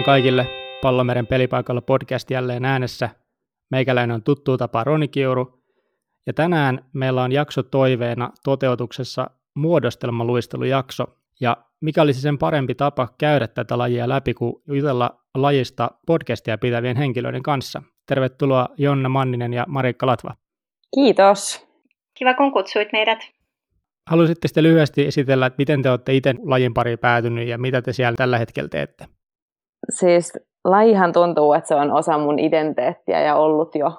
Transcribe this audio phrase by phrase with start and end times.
[0.00, 0.46] vaan kaikille
[0.82, 3.10] Pallomeren pelipaikalla podcast jälleen äänessä.
[3.70, 5.62] Meikäläinen on tuttu tapa Roni Kiuru.
[6.26, 11.04] Ja tänään meillä on jakso toiveena toteutuksessa muodostelmaluistelujakso.
[11.40, 16.96] Ja mikä olisi sen parempi tapa käydä tätä lajia läpi kuin jutella lajista podcastia pitävien
[16.96, 17.82] henkilöiden kanssa.
[18.06, 20.34] Tervetuloa Jonna Manninen ja Marikka Latva.
[20.94, 21.66] Kiitos.
[22.18, 23.18] Kiva kun kutsuit meidät.
[24.10, 27.92] Haluaisitte sitten lyhyesti esitellä, että miten te olette itse lajin pariin päätynyt ja mitä te
[27.92, 29.06] siellä tällä hetkellä teette?
[29.88, 30.32] Siis
[30.64, 33.92] lajihan tuntuu, että se on osa mun identiteettiä ja ollut jo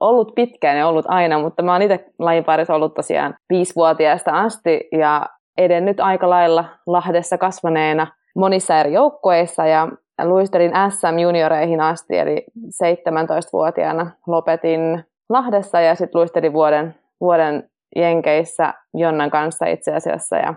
[0.00, 4.88] ollut pitkään ja ollut aina, mutta mä oon itse lajin parissa ollut tosiaan viisivuotiaasta asti
[4.92, 5.26] ja
[5.58, 8.06] edennyt aika lailla Lahdessa kasvaneena
[8.36, 9.88] monissa eri joukkueissa ja
[10.22, 19.66] luistelin SM-junioreihin asti, eli 17-vuotiaana lopetin Lahdessa ja sitten luistelin vuoden, vuoden Jenkeissä Jonnan kanssa
[19.66, 20.36] itse asiassa.
[20.36, 20.54] Ja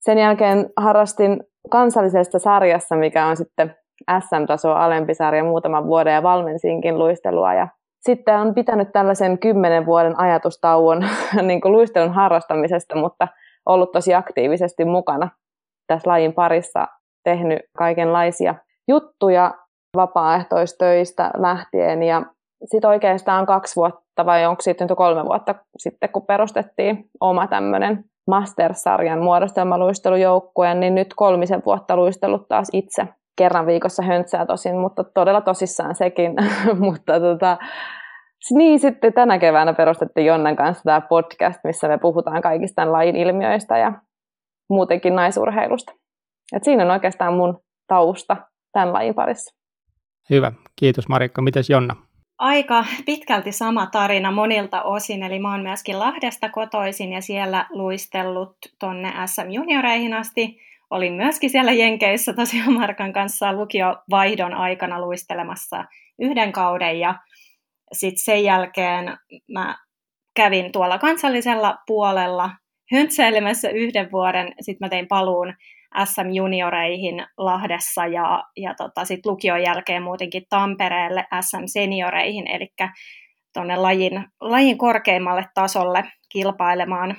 [0.00, 3.76] sen jälkeen harrastin kansallisesta sarjassa, mikä on sitten
[4.20, 7.54] SM-tasoa alempi sarja muutaman vuoden ja valmensinkin luistelua.
[7.54, 7.68] Ja
[8.00, 11.08] sitten on pitänyt tällaisen kymmenen vuoden ajatustauon
[11.42, 13.28] niin kuin luistelun harrastamisesta, mutta
[13.66, 15.28] ollut tosi aktiivisesti mukana
[15.86, 16.86] tässä lajin parissa,
[17.24, 18.54] tehnyt kaikenlaisia
[18.88, 19.54] juttuja
[19.96, 22.22] vapaaehtoistöistä lähtien ja
[22.64, 29.22] sitten oikeastaan kaksi vuotta vai onko sitten kolme vuotta sitten, kun perustettiin oma tämmöinen Masters-sarjan
[29.22, 33.08] muodostelmaluistelujoukkue, niin nyt kolmisen vuotta luistellut taas itse.
[33.36, 36.34] Kerran viikossa höntsää tosin, mutta todella tosissaan sekin.
[36.86, 37.58] mutta tota,
[38.50, 43.78] niin sitten tänä keväänä perustettiin Jonnan kanssa tämä podcast, missä me puhutaan kaikista lajin ilmiöistä
[43.78, 43.92] ja
[44.70, 45.92] muutenkin naisurheilusta.
[46.56, 48.36] Et siinä on oikeastaan mun tausta
[48.72, 49.54] tämän lajin parissa.
[50.30, 50.52] Hyvä.
[50.76, 51.42] Kiitos Marikka.
[51.42, 51.96] Mites Jonna?
[52.38, 58.56] Aika pitkälti sama tarina monilta osin, eli mä oon myöskin Lahdesta kotoisin ja siellä luistellut
[58.80, 60.58] tonne SM-junioreihin asti.
[60.90, 65.84] Olin myöskin siellä Jenkeissä tosiaan Markan kanssa lukiovaihdon aikana luistelemassa
[66.18, 67.14] yhden kauden ja
[67.92, 69.16] sitten sen jälkeen
[69.52, 69.76] mä
[70.36, 72.50] kävin tuolla kansallisella puolella
[72.92, 75.54] höntsäilemässä yhden vuoden, sitten mä tein paluun
[76.04, 82.68] SM-junioreihin Lahdessa ja, ja tota, sitten lukion jälkeen muutenkin Tampereelle SM-senioreihin, eli
[83.52, 87.16] tuonne lajin, lajin korkeimmalle tasolle kilpailemaan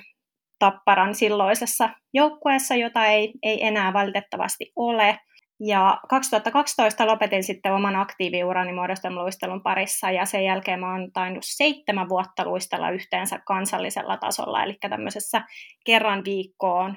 [0.58, 5.18] Tapparan silloisessa joukkueessa, jota ei, ei enää valitettavasti ole.
[5.60, 12.08] Ja 2012 lopetin sitten oman aktiiviurani muodostelmaluistelun parissa ja sen jälkeen mä oon tainnut seitsemän
[12.08, 15.42] vuotta luistella yhteensä kansallisella tasolla, eli tämmöisessä
[15.84, 16.96] kerran viikkoon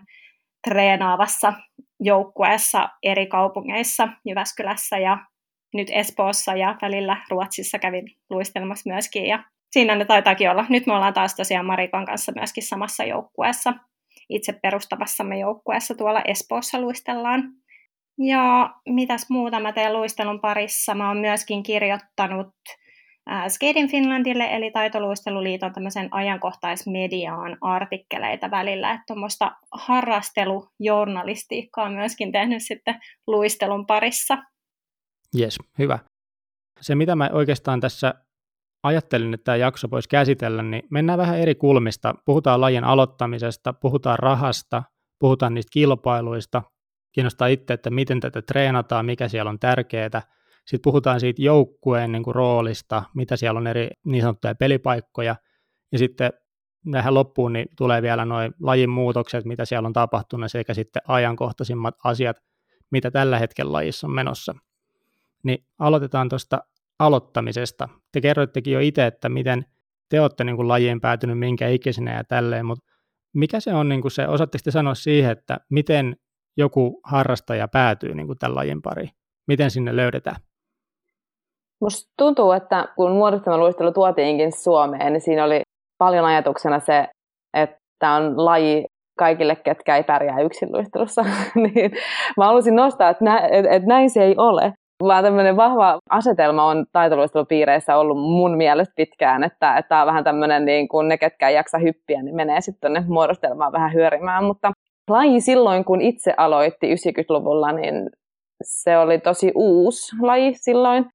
[0.68, 1.54] treenaavassa
[2.00, 5.18] joukkueessa eri kaupungeissa, Jyväskylässä ja
[5.74, 10.66] nyt Espoossa ja välillä Ruotsissa kävin luistelmassa myöskin ja siinä ne taitaakin olla.
[10.70, 13.74] Nyt me ollaan taas tosiaan Marikan kanssa myöskin samassa joukkueessa,
[14.30, 17.44] itse perustavassamme joukkueessa tuolla Espoossa luistellaan.
[18.18, 20.96] Ja mitäs muuta mä teen luistelun parissa?
[20.96, 22.48] Mä oon myöskin kirjoittanut
[23.48, 32.64] Skate in Finlandille, eli Taitoluisteluliiton tämmöisen ajankohtaismediaan artikkeleita välillä, että tuommoista harrastelujournalistiikkaa on myöskin tehnyt
[32.64, 34.38] sitten luistelun parissa.
[35.36, 36.00] Jes, hyvä.
[36.82, 38.14] Se, mitä mä oikeastaan tässä
[38.84, 42.16] ajattelin, että tämä jakso voisi käsitellä, niin mennään vähän eri kulmista.
[42.26, 44.84] Puhutaan lajin aloittamisesta, puhutaan rahasta,
[45.20, 46.62] puhutaan niistä kilpailuista,
[47.12, 50.22] kiinnostaa itse, että miten tätä treenataan, mikä siellä on tärkeää–
[50.70, 55.36] sitten puhutaan siitä joukkueen niin kuin roolista, mitä siellä on eri niin sanottuja pelipaikkoja,
[55.92, 56.34] ja sitten
[56.92, 61.96] tähän loppuun niin tulee vielä noin lajin muutokset, mitä siellä on tapahtunut, sekä sitten ajankohtaisimmat
[62.04, 62.38] asiat,
[62.92, 64.56] mitä tällä hetkellä lajissa on menossa.
[65.44, 66.64] Niin aloitetaan tuosta
[67.00, 67.90] aloittamisesta.
[68.12, 69.66] Te kerroittekin jo itse, että miten
[70.10, 72.86] te olette niin kuin lajiin päätynyt, minkä ikäisenä ja tälleen, mutta
[73.34, 76.16] mikä se on niin kuin se, osaatteko te sanoa siihen, että miten
[76.58, 79.10] joku harrastaja päätyy niin kuin tämän lajin pariin?
[79.48, 80.36] Miten sinne löydetään?
[81.82, 85.62] Musta tuntuu, että kun muodostelmaluistelu tuotiinkin Suomeen, niin siinä oli
[85.98, 87.08] paljon ajatuksena se,
[87.54, 88.86] että on laji
[89.20, 91.22] kaikille, ketkä ei pärjää yksinluistelussa.
[91.74, 91.92] niin
[92.38, 93.26] mä haluaisin nostaa, että
[93.86, 94.74] näin se ei ole.
[95.04, 100.24] Vaan tämmöinen vahva asetelma on taitoluistelupiireissä ollut mun mielestä pitkään, että, että tämä on vähän
[100.24, 104.44] tämmöinen, niin kun ne, ketkä ei jaksa hyppiä, niin menee sitten tuonne muodostelmaan vähän hyörimään.
[104.44, 104.72] Mutta
[105.10, 108.10] laji silloin, kun itse aloitti 90-luvulla, niin
[108.64, 111.06] se oli tosi uusi laji silloin.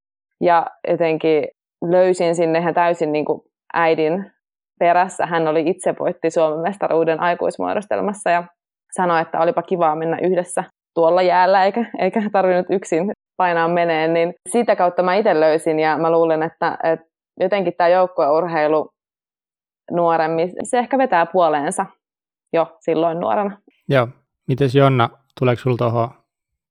[0.41, 1.45] Ja jotenkin
[1.91, 3.41] löysin sinne ihan täysin niin kuin
[3.75, 4.31] äidin
[4.79, 5.27] perässä.
[5.27, 8.45] Hän oli itse voitti Suomen mestaruuden aikuismuodostelmassa ja
[8.93, 10.65] sanoi, että olipa kivaa mennä yhdessä
[10.95, 14.15] tuolla jäällä, eikä, eikä tarvinnut yksin painaa meneen.
[14.15, 17.07] Niin siitä kautta mä itse löysin ja mä luulen, että, että
[17.41, 18.91] jotenkin tämä joukkueurheilu
[19.91, 21.87] nuoremmin, se ehkä vetää puoleensa
[22.53, 23.59] jo silloin nuorena.
[23.89, 24.09] Joo.
[24.49, 26.11] Mites Jonna, tuleeko sinulla tuohon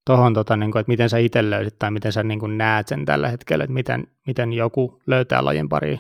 [0.06, 3.30] tuohon, tota, niin että miten sä itse löysit tai miten sä niin näet sen tällä
[3.30, 6.00] hetkellä, että miten, miten joku löytää lajin pariin?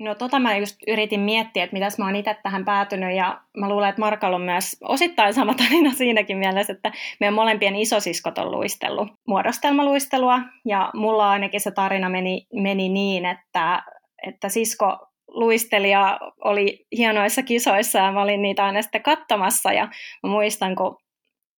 [0.00, 3.68] No tota mä just yritin miettiä, että mitäs mä oon itse tähän päätynyt ja mä
[3.68, 8.50] luulen, että Markalla on myös osittain sama tarina siinäkin mielessä, että meidän molempien isosiskot on
[8.50, 13.82] luistellut muodostelmaluistelua ja mulla ainakin se tarina meni, meni niin, että,
[14.26, 19.88] että sisko luistelija oli hienoissa kisoissa ja mä olin niitä aina sitten katsomassa ja
[20.22, 20.96] mä muistan, kun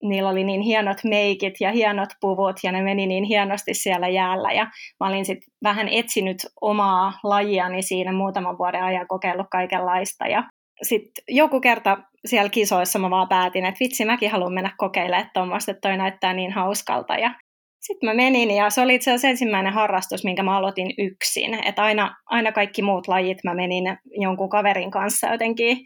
[0.02, 4.52] niillä oli niin hienot meikit ja hienot puvut ja ne meni niin hienosti siellä jäällä.
[4.52, 4.66] Ja
[5.00, 10.26] mä olin sitten vähän etsinyt omaa lajiani siinä muutaman vuoden ajan kokeillut kaikenlaista.
[10.26, 10.44] Ja
[10.82, 15.70] sitten joku kerta siellä kisoissa mä vaan päätin, että vitsi mäkin haluan mennä kokeilemaan tuommoista,
[15.70, 17.14] että toi näyttää niin hauskalta.
[17.14, 17.34] Ja
[17.80, 21.54] sitten mä menin ja se oli itse asiassa ensimmäinen harrastus, minkä mä aloitin yksin.
[21.64, 23.84] Että aina, aina kaikki muut lajit mä menin
[24.20, 25.76] jonkun kaverin kanssa jotenkin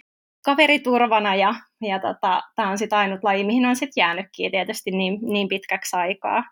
[0.45, 5.19] kaveriturvana ja, ja tota, tämä on sitten ainut laji, mihin on sitten jäänytkin tietysti niin,
[5.23, 6.43] niin pitkäksi aikaa.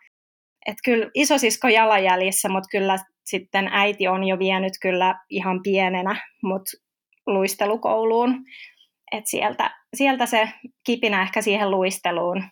[0.65, 6.61] Et kyllä isosisko jalanjäljissä, mutta kyllä sitten äiti on jo vienyt kyllä ihan pienenä mut
[7.27, 8.35] luistelukouluun.
[9.11, 10.49] Et sieltä, sieltä se
[10.85, 12.43] kipinä ehkä siihen luisteluun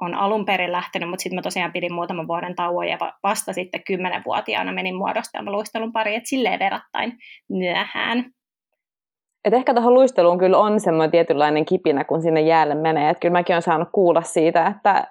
[0.00, 3.84] on alun perin lähtenyt, mutta sitten mä tosiaan pidin muutaman vuoden tauon ja vasta sitten
[3.84, 7.12] kymmenenvuotiaana menin muodostelmaluistelun pariin, että silleen verrattain
[7.48, 8.30] myöhään.
[9.46, 13.10] Et ehkä tuohon luisteluun kyllä on semmoinen tietynlainen kipinä, kun sinne jäälle menee.
[13.10, 15.06] Et kyllä mäkin olen saanut kuulla siitä, että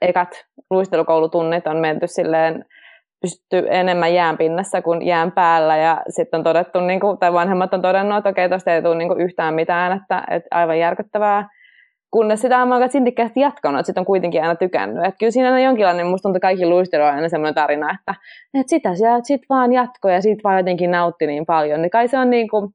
[0.00, 2.64] ekat luistelukoulutunnit on menty silleen
[3.20, 7.74] pystytty enemmän jään pinnassa kuin jään päällä ja sitten on todettu, niin kuin, tai vanhemmat
[7.74, 11.48] on todennut, että okei, tuosta ei tule niin kuin yhtään mitään, että, että aivan järkyttävää
[12.10, 15.04] kunnes sitä on aika sintikkäästi jatkanut, että sit on kuitenkin aina tykännyt.
[15.04, 18.14] Että kyllä siinä on jonkinlainen, musta tuntuu kaikki luistelu on aina semmoinen tarina, että,
[18.54, 21.82] että sitä sieltä sit vaan jatkoi ja siitä vaan jotenkin nautti niin paljon.
[21.82, 22.70] Niin kai se on niin kuin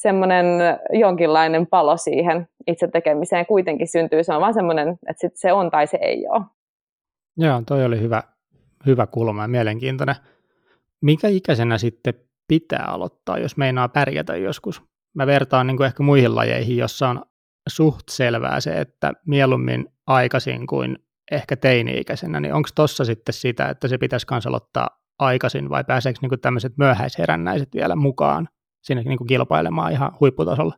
[0.00, 0.46] semmoinen
[0.92, 4.24] jonkinlainen palo siihen itse tekemiseen kuitenkin syntyy.
[4.24, 6.44] Se on vaan semmoinen, että sit se on tai se ei ole.
[7.36, 8.22] Joo, toi oli hyvä,
[8.86, 10.16] hyvä kulma ja mielenkiintoinen.
[11.02, 12.14] Mikä ikäisenä sitten
[12.48, 14.82] pitää aloittaa, jos meinaa pärjätä joskus?
[15.14, 17.22] Mä vertaan niin kuin ehkä muihin lajeihin, jossa on
[17.68, 20.98] suht selvää se, että mieluummin aikaisin kuin
[21.32, 24.88] ehkä teini-ikäisenä, niin onko tuossa sitten sitä, että se pitäisi myös aloittaa
[25.18, 28.48] aikaisin vai pääseekö niin tämmöiset myöhäisherännäiset vielä mukaan
[28.82, 30.74] sinne niin kilpailemaan ihan huipputasolla?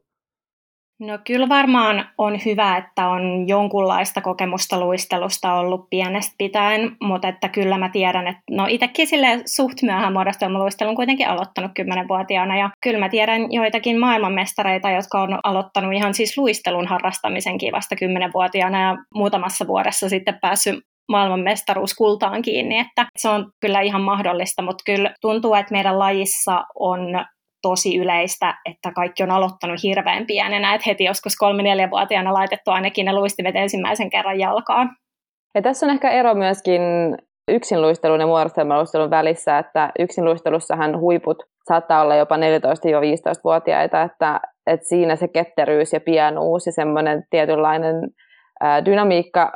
[1.01, 7.49] No kyllä varmaan on hyvä, että on jonkunlaista kokemusta luistelusta ollut pienestä pitäen, mutta että
[7.49, 12.99] kyllä mä tiedän, että no itsekin sille suht myöhään muodostelmaluistelun kuitenkin aloittanut kymmenenvuotiaana ja kyllä
[12.99, 19.67] mä tiedän joitakin maailmanmestareita, jotka on aloittanut ihan siis luistelun harrastamisenkin vasta kymmenenvuotiaana ja muutamassa
[19.67, 25.55] vuodessa sitten päässyt maailmanmestaruus kultaan kiinni, että se on kyllä ihan mahdollista, mutta kyllä tuntuu,
[25.55, 27.01] että meidän lajissa on
[27.62, 33.12] tosi yleistä, että kaikki on aloittanut hirveän pienenä, että heti joskus kolme-neljävuotiaana laitettu ainakin ne
[33.12, 34.91] luistimet ensimmäisen kerran jalkaan.
[35.55, 36.82] Ja tässä on ehkä ero myöskin
[37.49, 45.29] yksinluistelun ja muodostelmaluistelun välissä, että yksinluistelussahan huiput saattaa olla jopa 14-15-vuotiaita, että, että siinä se
[45.29, 47.94] ketteryys ja pienuus ja semmoinen tietynlainen
[48.85, 49.53] dynamiikka,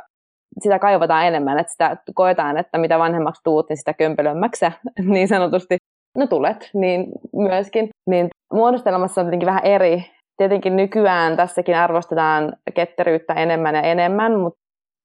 [0.59, 4.65] sitä kaivataan enemmän, että sitä koetaan, että mitä vanhemmaksi tuut, niin sitä kömpelömmäksi
[5.13, 5.77] niin sanotusti
[6.17, 7.89] no tulet, niin myöskin.
[8.09, 10.05] Niin muodostelmassa on tietenkin vähän eri.
[10.37, 14.59] Tietenkin nykyään tässäkin arvostetaan ketteryyttä enemmän ja enemmän, mutta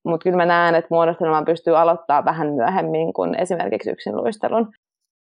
[0.05, 4.73] mut kyllä mä näen, että muodostelma pystyy aloittaa vähän myöhemmin kuin esimerkiksi yksinluistelun.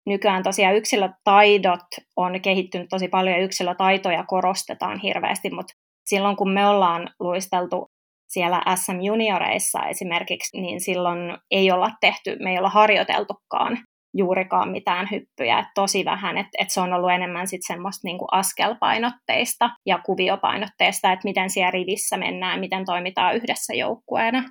[0.06, 5.72] Nykyään tosiaan yksilötaidot on kehittynyt tosi paljon ja yksilötaitoja korostetaan hirveästi, mutta
[6.06, 7.86] silloin kun me ollaan luisteltu
[8.28, 11.18] siellä SM-junioreissa esimerkiksi, niin silloin
[11.50, 13.78] ei olla tehty, me ei olla harjoiteltukaan
[14.14, 18.18] juurikaan mitään hyppyjä, että tosi vähän, että, että se on ollut enemmän sitten semmoista niin
[18.30, 24.44] askelpainotteista ja kuviopainotteista, että miten siellä rivissä mennään, miten toimitaan yhdessä joukkueena.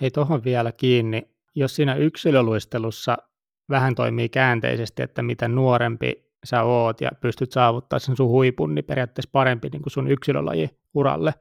[0.00, 1.22] Hei, tuohon vielä kiinni.
[1.54, 3.16] Jos siinä yksilöluistelussa
[3.70, 8.84] vähän toimii käänteisesti, että mitä nuorempi sä oot ja pystyt saavuttaa sen sun huipun, niin
[8.84, 11.34] periaatteessa parempi niin kuin sun yksilölaji uralle.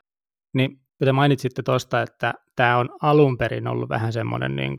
[0.53, 4.75] Niin te mainitsitte tuosta, että tämä on alun perin ollut vähän semmoinen niin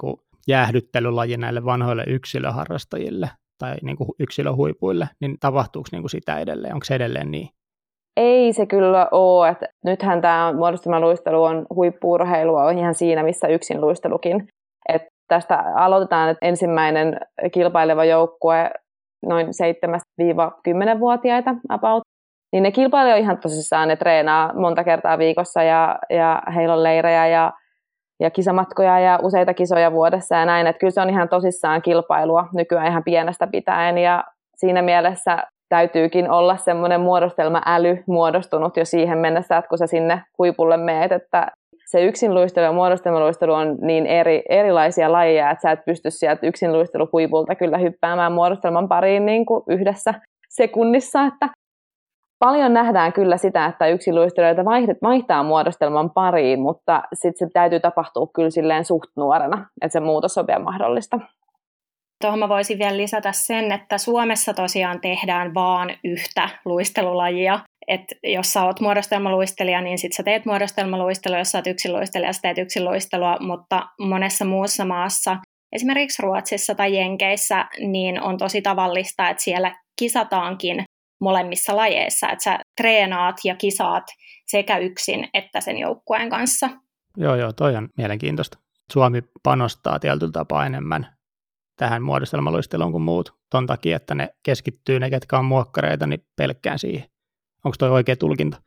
[0.48, 6.74] jäähdyttelylaji näille vanhoille yksilöharrastajille tai niin kuin yksilöhuipuille, niin tapahtuuko niin kuin sitä edelleen?
[6.74, 7.48] Onko se edelleen niin?
[8.16, 9.48] Ei se kyllä ole.
[9.48, 14.48] Että nythän tämä luistelu on huippuurheilua on ihan siinä, missä yksin luistelukin.
[14.88, 17.20] Et tästä aloitetaan, että ensimmäinen
[17.52, 18.70] kilpaileva joukkue
[19.26, 22.02] noin 7-10-vuotiaita about.
[22.52, 27.26] Niin ne kilpailee ihan tosissaan, ne treenaa monta kertaa viikossa ja, ja heillä on leirejä
[27.26, 27.52] ja
[28.20, 32.48] ja kisamatkoja ja useita kisoja vuodessa ja näin, että kyllä se on ihan tosissaan kilpailua
[32.54, 34.24] nykyään ihan pienestä pitäen ja
[34.56, 40.22] siinä mielessä täytyykin olla semmoinen muodostelma äly muodostunut jo siihen mennessä, että kun sä sinne
[40.38, 41.46] huipulle meet, että
[41.90, 47.54] se yksinluistelu ja muodostelmaluistelu on niin eri, erilaisia lajeja, että sä et pysty sieltä yksinluisteluhuipulta
[47.54, 50.14] kyllä hyppäämään muodostelman pariin niin kuin yhdessä
[50.48, 51.48] sekunnissa, että
[52.44, 54.64] paljon nähdään kyllä sitä, että yksinluistelijoita
[55.02, 60.38] vaihtaa muodostelman pariin, mutta sitten se täytyy tapahtua kyllä silleen suht nuorena, että se muutos
[60.38, 61.18] on vielä mahdollista.
[62.22, 67.60] Tuohon mä voisin vielä lisätä sen, että Suomessa tosiaan tehdään vaan yhtä luistelulajia.
[67.88, 72.42] että jos sä oot muodostelmaluistelija, niin sit sä teet muodostelmaluistelua, jos sä oot yksinluistelija, sä
[72.42, 75.36] teet yksinluistelua, mutta monessa muussa maassa,
[75.72, 80.84] esimerkiksi Ruotsissa tai Jenkeissä, niin on tosi tavallista, että siellä kisataankin
[81.24, 84.04] molemmissa lajeissa, että sä treenaat ja kisaat
[84.46, 86.70] sekä yksin että sen joukkueen kanssa.
[87.16, 88.58] Joo, joo, toi on mielenkiintoista.
[88.92, 91.06] Suomi panostaa tietyllä tapaa enemmän
[91.76, 96.78] tähän muodostelmaluisteluun kuin muut, ton takia, että ne keskittyy, ne ketkä on muokkareita, niin pelkkään
[96.78, 97.08] siihen.
[97.64, 98.62] Onko toi oikea tulkinta?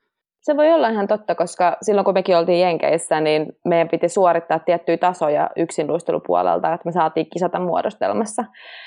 [0.48, 4.60] Se voi olla ihan totta, koska silloin kun mekin oltiin Jenkeissä, niin meidän piti suorittaa
[4.60, 8.44] tiettyjä tasoja yksinluistelupuolelta, että me saatiin kisata muodostelmassa.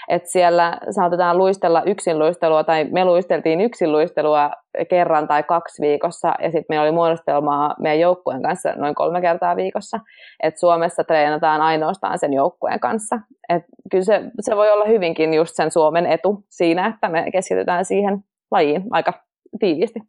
[0.09, 4.51] Että siellä saatetaan luistella yksinluistelua, tai me luisteltiin yksinluistelua
[4.91, 9.57] kerran tai kaksi viikossa, ja sitten meillä oli muodostelmaa meidän joukkueen kanssa noin kolme kertaa
[9.57, 10.01] viikossa.
[10.43, 13.19] että Suomessa treenataan ainoastaan sen joukkueen kanssa.
[13.49, 17.85] Et kyllä se, se voi olla hyvinkin just sen Suomen etu siinä, että me keskitytään
[17.85, 18.19] siihen
[18.51, 19.13] lajiin aika
[19.61, 20.01] tiiviisti.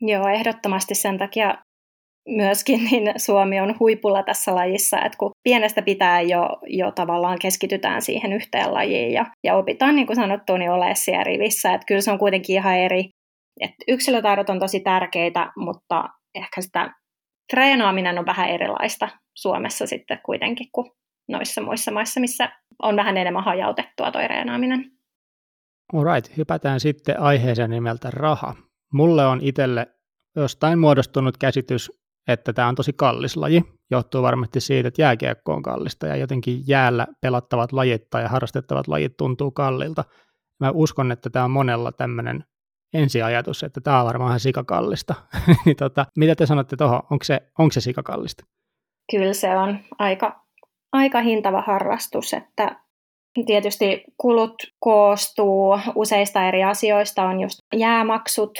[0.00, 1.54] Joo, ehdottomasti sen takia
[2.28, 8.02] myöskin niin Suomi on huipulla tässä lajissa, että kun pienestä pitää jo, jo tavallaan keskitytään
[8.02, 12.00] siihen yhteen lajiin ja, ja opitaan niin kuin sanottu niin ole siellä rivissä, että kyllä
[12.00, 13.08] se on kuitenkin ihan eri,
[13.60, 16.94] että yksilötaidot on tosi tärkeitä, mutta ehkä sitä
[17.50, 20.90] treenaaminen on vähän erilaista Suomessa sitten kuitenkin kuin
[21.28, 22.48] noissa muissa maissa, missä
[22.82, 24.90] on vähän enemmän hajautettua toi treenaaminen.
[25.94, 28.54] Alright, hypätään sitten aiheeseen nimeltä raha.
[28.92, 29.86] Mulle on itselle
[30.36, 31.92] jostain muodostunut käsitys,
[32.28, 33.62] että tämä on tosi kallis laji.
[33.90, 39.16] Johtuu varmasti siitä, että jääkiekko on kallista ja jotenkin jäällä pelattavat lajit tai harrastettavat lajit
[39.16, 40.04] tuntuu kallilta.
[40.60, 42.44] Mä uskon, että tämä on monella tämmöinen
[42.94, 45.14] ensiajatus, että tämä on varmaan ihan sikakallista.
[45.64, 47.02] niin tota, mitä te sanotte tuohon?
[47.10, 48.44] Onko se, onko se sikakallista?
[49.10, 50.44] Kyllä se on aika,
[50.92, 52.80] aika hintava harrastus, että
[53.46, 58.50] tietysti kulut koostuu useista eri asioista, on just jäämaksut,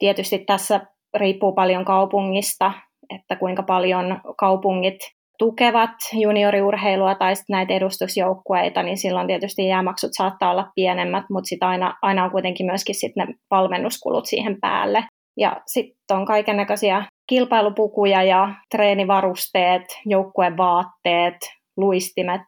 [0.00, 0.80] Tietysti tässä
[1.16, 2.72] riippuu paljon kaupungista,
[3.14, 4.98] että kuinka paljon kaupungit
[5.38, 11.94] tukevat junioriurheilua tai näitä edustusjoukkueita, niin silloin tietysti jäämaksut saattaa olla pienemmät, mutta sit aina,
[12.02, 15.04] aina on kuitenkin myöskin sit ne valmennuskulut siihen päälle.
[15.36, 21.36] Ja sitten on kaiken näköisiä kilpailupukuja ja treenivarusteet, joukkuevaatteet,
[21.76, 22.42] luistimet,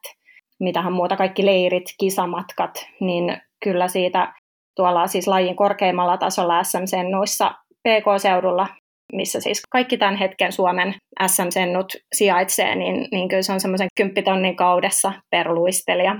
[0.59, 4.33] mitähän muuta, kaikki leirit, kisamatkat, niin kyllä siitä
[4.75, 7.51] tuolla siis lajin korkeimmalla tasolla SM-sennuissa
[7.87, 8.67] PK-seudulla,
[9.13, 10.95] missä siis kaikki tämän hetken Suomen
[11.27, 16.15] SM-sennut sijaitsee, niin, niin kyllä se on semmoisen kymppitonnin kaudessa per luistelija.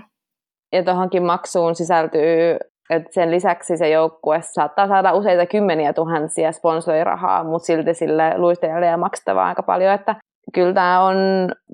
[0.72, 2.58] Ja tuohonkin maksuun sisältyy,
[2.90, 8.86] että sen lisäksi se joukkue saattaa saada useita kymmeniä tuhansia sponsorirahaa, mutta silti sille luistelijalle
[8.86, 10.16] ja maksettavaa aika paljon, että
[10.54, 11.16] kyllä tämä on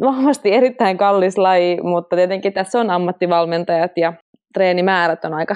[0.01, 4.13] vahvasti erittäin kallis laji, mutta tietenkin tässä on ammattivalmentajat ja
[4.53, 5.55] treenimäärät on aika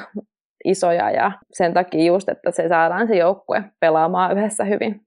[0.63, 5.01] isoja ja sen takia just, että se saadaan se joukkue pelaamaan yhdessä hyvin.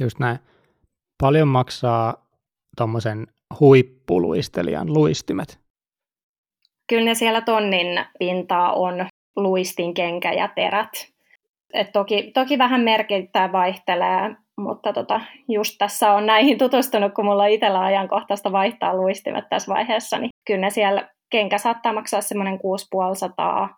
[0.00, 0.38] Just näin.
[1.22, 2.26] Paljon maksaa
[2.76, 3.26] tuommoisen
[3.60, 5.60] huippuluistelijan luistimet?
[6.88, 9.06] Kyllä ne siellä tonnin pintaa on
[9.36, 10.90] luistin, kenkä ja terät.
[11.74, 17.42] Et toki, toki vähän merkittää vaihtelee, mutta tota, just tässä on näihin tutustunut, kun mulla
[17.42, 22.58] on itsellä ajankohtaista vaihtaa luistimet tässä vaiheessa, niin kyllä ne siellä kenkä saattaa maksaa semmoinen
[22.58, 23.76] 6500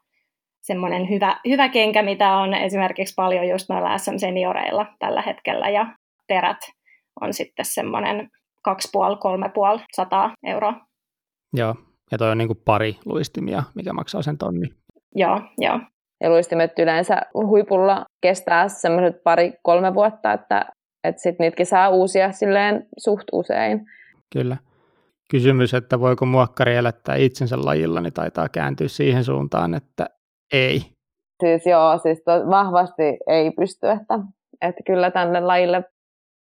[0.69, 5.87] semmoinen hyvä, hyvä kenkä, mitä on esimerkiksi paljon just noilla SM-senioreilla tällä hetkellä, ja
[6.27, 6.59] terät
[7.21, 8.29] on sitten semmoinen
[8.69, 10.75] 2,5-3,5 euroa.
[11.53, 11.75] Joo,
[12.13, 14.67] ja toi on niin kuin pari luistimia, mikä maksaa sen tonni.
[15.15, 15.81] Joo, joo.
[16.21, 20.67] Ja luistimet yleensä huipulla kestää semmoiset pari-kolme vuotta, että,
[21.05, 23.87] että sitten niitäkin saa uusia silleen suht usein.
[24.33, 24.57] Kyllä.
[25.31, 30.07] Kysymys, että voiko muokkari elättää itsensä lajilla, niin taitaa kääntyä siihen suuntaan, että
[30.53, 30.83] ei.
[31.41, 34.19] Siis joo, siis to, vahvasti ei pysty, että,
[34.61, 35.85] että kyllä tänne lajille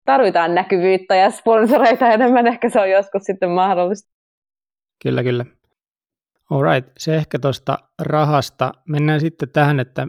[0.06, 4.12] tarvitaan näkyvyyttä ja sponsoreita enemmän, ehkä se on joskus sitten mahdollista.
[5.04, 5.46] Kyllä, kyllä.
[6.52, 8.72] Alright, se ehkä tuosta rahasta.
[8.90, 10.08] Mennään sitten tähän, että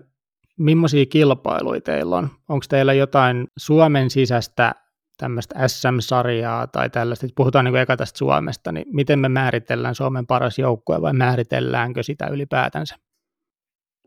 [0.58, 2.28] millaisia kilpailuja teillä on?
[2.48, 4.74] Onko teillä jotain Suomen sisäistä
[5.18, 10.26] tämmöistä SM-sarjaa tai tällaista, että puhutaan niin eka tästä Suomesta, niin miten me määritellään Suomen
[10.26, 12.96] paras joukkue vai määritelläänkö sitä ylipäätänsä?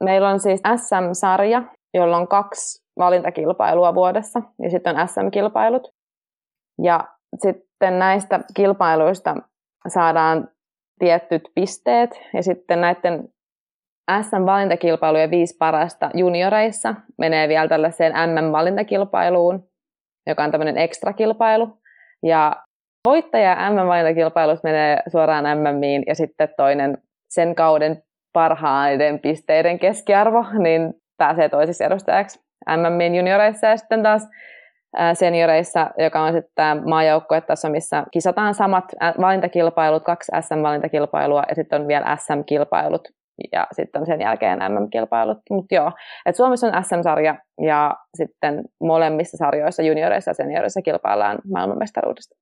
[0.03, 5.87] Meillä on siis SM-sarja, jolla on kaksi valintakilpailua vuodessa ja sitten on SM-kilpailut.
[6.83, 7.07] Ja
[7.43, 9.35] sitten näistä kilpailuista
[9.87, 10.47] saadaan
[10.99, 13.29] tietyt pisteet ja sitten näiden
[14.21, 19.69] SM-valintakilpailujen viisi parasta junioreissa menee vielä tällaiseen MM-valintakilpailuun,
[20.27, 21.77] joka on tämmöinen ekstrakilpailu.
[22.23, 22.63] Ja
[23.05, 26.97] voittaja MM-valintakilpailussa menee suoraan MMiin ja sitten toinen
[27.29, 28.03] sen kauden
[28.33, 32.39] parhaiden pisteiden keskiarvo, niin pääsee toisiksi edustajaksi
[32.77, 34.27] MMin junioreissa ja sitten taas
[35.13, 38.85] senioreissa, joka on sitten tämä maajoukkuetaso, missä kisataan samat
[39.21, 43.07] valintakilpailut, kaksi SM-valintakilpailua ja sitten on vielä SM-kilpailut
[43.51, 45.37] ja sitten sen jälkeen MM-kilpailut.
[45.49, 45.91] Mutta joo,
[46.25, 52.35] että Suomessa on SM-sarja ja sitten molemmissa sarjoissa, junioreissa ja senioreissa kilpaillaan maailmanmestaruudesta.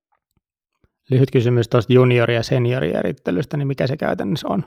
[1.12, 4.64] Lyhyt kysymys tuosta juniori- ja seniorierittelystä, niin mikä se käytännössä on?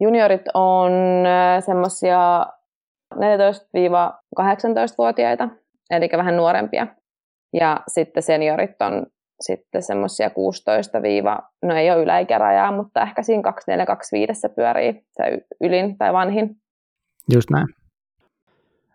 [0.00, 0.92] Juniorit on
[1.60, 2.46] semmoisia
[3.14, 5.48] 14-18-vuotiaita,
[5.90, 6.86] eli vähän nuorempia.
[7.52, 9.06] Ja sitten seniorit on
[9.40, 10.98] sitten semmoisia 16
[11.62, 16.56] no ei ole yläikärajaa, mutta ehkä siinä 2425 pyörii se ylin tai vanhin.
[17.34, 17.66] Just näin.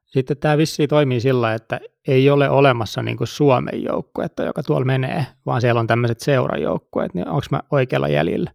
[0.05, 5.25] Sitten tämä vissi toimii sillä, että ei ole olemassa niin Suomen joukkuetta, joka tuolla menee,
[5.45, 8.51] vaan siellä on tämmöiset seurajoukkueet, niin onko mä oikealla jäljellä?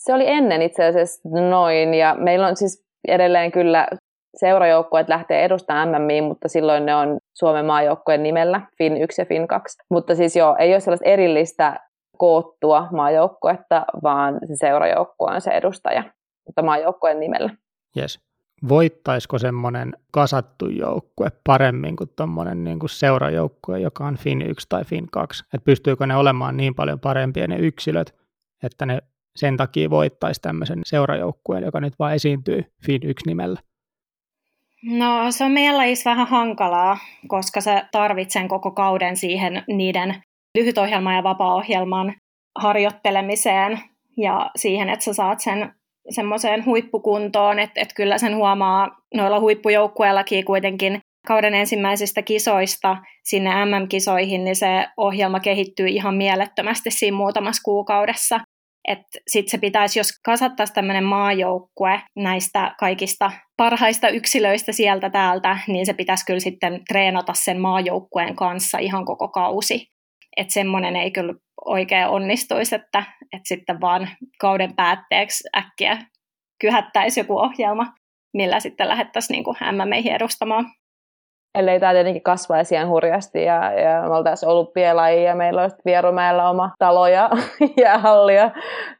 [0.00, 3.88] Se oli ennen itse asiassa noin, ja meillä on siis edelleen kyllä
[4.36, 9.48] seurajoukkueet lähtee edustamaan MMI, mutta silloin ne on Suomen maajoukkueen nimellä, FIN 1 ja FIN
[9.48, 9.78] 2.
[9.90, 11.80] Mutta siis joo, ei ole sellaista erillistä
[12.18, 16.04] koottua maajoukkuetta, vaan se seurajoukkue on se edustaja,
[16.46, 17.50] mutta maajoukkueen nimellä.
[17.96, 18.20] Yes.
[18.68, 25.06] Voittaisiko semmoinen kasattu joukkue paremmin kuin tuommoinen niin seurajoukkue, joka on FIN 1 tai FIN
[25.12, 25.44] 2?
[25.44, 28.14] Että pystyykö ne olemaan niin paljon parempia ne yksilöt,
[28.62, 28.98] että ne
[29.36, 33.60] sen takia voittaisi tämmöisen seurajoukkueen, joka nyt vaan esiintyy FIN 1 nimellä?
[34.82, 40.22] No se on lajissa vähän hankalaa, koska se tarvitsen koko kauden siihen niiden
[40.58, 42.14] lyhytohjelman ja vapaa-ohjelman
[42.58, 43.80] harjoittelemiseen
[44.16, 45.74] ja siihen, että sä saat sen
[46.10, 54.44] semmoiseen huippukuntoon, että, että kyllä sen huomaa noilla huippujoukkueillakin kuitenkin kauden ensimmäisistä kisoista sinne MM-kisoihin,
[54.44, 58.40] niin se ohjelma kehittyy ihan mielettömästi siinä muutamassa kuukaudessa.
[59.28, 65.92] Sitten se pitäisi, jos kasattaisiin tämmöinen maajoukkue näistä kaikista parhaista yksilöistä sieltä täältä, niin se
[65.92, 69.86] pitäisi kyllä sitten treenata sen maajoukkueen kanssa ihan koko kausi.
[70.36, 74.08] Että semmoinen ei kyllä oikein onnistuisi, että, että sitten vaan
[74.40, 75.98] kauden päätteeksi äkkiä
[76.60, 77.86] kyhättäisi joku ohjelma,
[78.34, 80.66] millä sitten lähdettäisiin niin MMEihin edustamaan
[81.54, 86.50] ellei tämä tietenkin kasvaisi ihan hurjasti ja, ja me oltaisiin olympialaji ja meillä olisi Vierumäellä
[86.50, 87.30] oma talo ja
[87.82, 88.50] jäähalli ja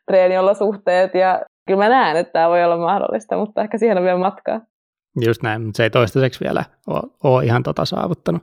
[0.07, 4.19] treeniolosuhteet ja kyllä mä näen, että tämä voi olla mahdollista, mutta ehkä siihen on vielä
[4.19, 4.61] matkaa.
[5.25, 8.43] Just näin, mutta se ei toistaiseksi vielä ole, ole ihan tota saavuttanut.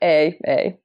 [0.00, 0.78] Ei, ei.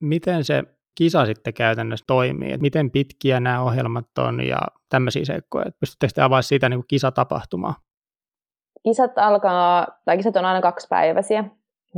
[0.00, 0.64] Miten se
[0.94, 2.52] kisa sitten käytännössä toimii?
[2.52, 5.64] Et miten pitkiä nämä ohjelmat on ja tämmöisiä seikkoja?
[5.80, 7.74] Pystyttekö te avaamaan siitä niin kisatapahtumaa?
[8.84, 11.44] Kisat alkaa, tai kisat on aina kaksipäiväisiä,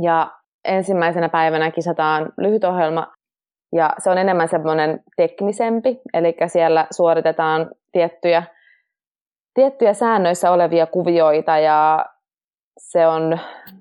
[0.01, 0.31] ja
[0.65, 3.07] ensimmäisenä päivänä kisataan lyhyt ohjelma,
[3.75, 8.43] ja se on enemmän semmoinen teknisempi, eli siellä suoritetaan tiettyjä,
[9.53, 12.05] tiettyjä säännöissä olevia kuvioita, ja
[12.77, 13.39] se on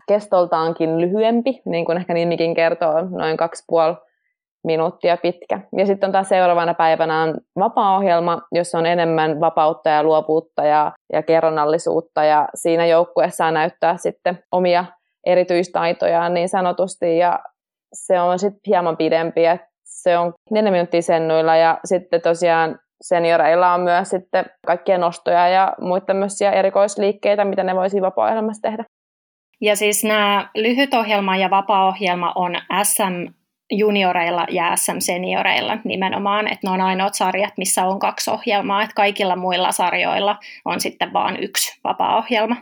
[0.08, 3.96] kestoltaankin lyhyempi, niin kuin ehkä nimikin kertoo, noin kaksi puoli
[4.64, 5.60] minuuttia pitkä.
[5.76, 10.92] Ja sitten on taas seuraavana päivänä on vapaa-ohjelma, jossa on enemmän vapautta ja luovuutta ja,
[11.12, 14.84] ja kerronnallisuutta, ja siinä joukkueessa saa näyttää sitten omia
[15.26, 17.38] erityistaitoja niin sanotusti ja
[17.92, 23.74] se on sitten hieman pidempi, että se on neljä minuuttia sennuilla ja sitten tosiaan senioreilla
[23.74, 28.30] on myös sitten kaikkia nostoja ja muita tämmöisiä erikoisliikkeitä, mitä ne voisi vapaa
[28.62, 28.84] tehdä.
[29.60, 33.32] Ja siis nämä lyhytohjelma ja vapaa-ohjelma on SM
[33.72, 39.36] junioreilla ja SM-senioreilla nimenomaan, että ne on ainoat sarjat, missä on kaksi ohjelmaa, että kaikilla
[39.36, 42.56] muilla sarjoilla on sitten vain yksi vapaa-ohjelma.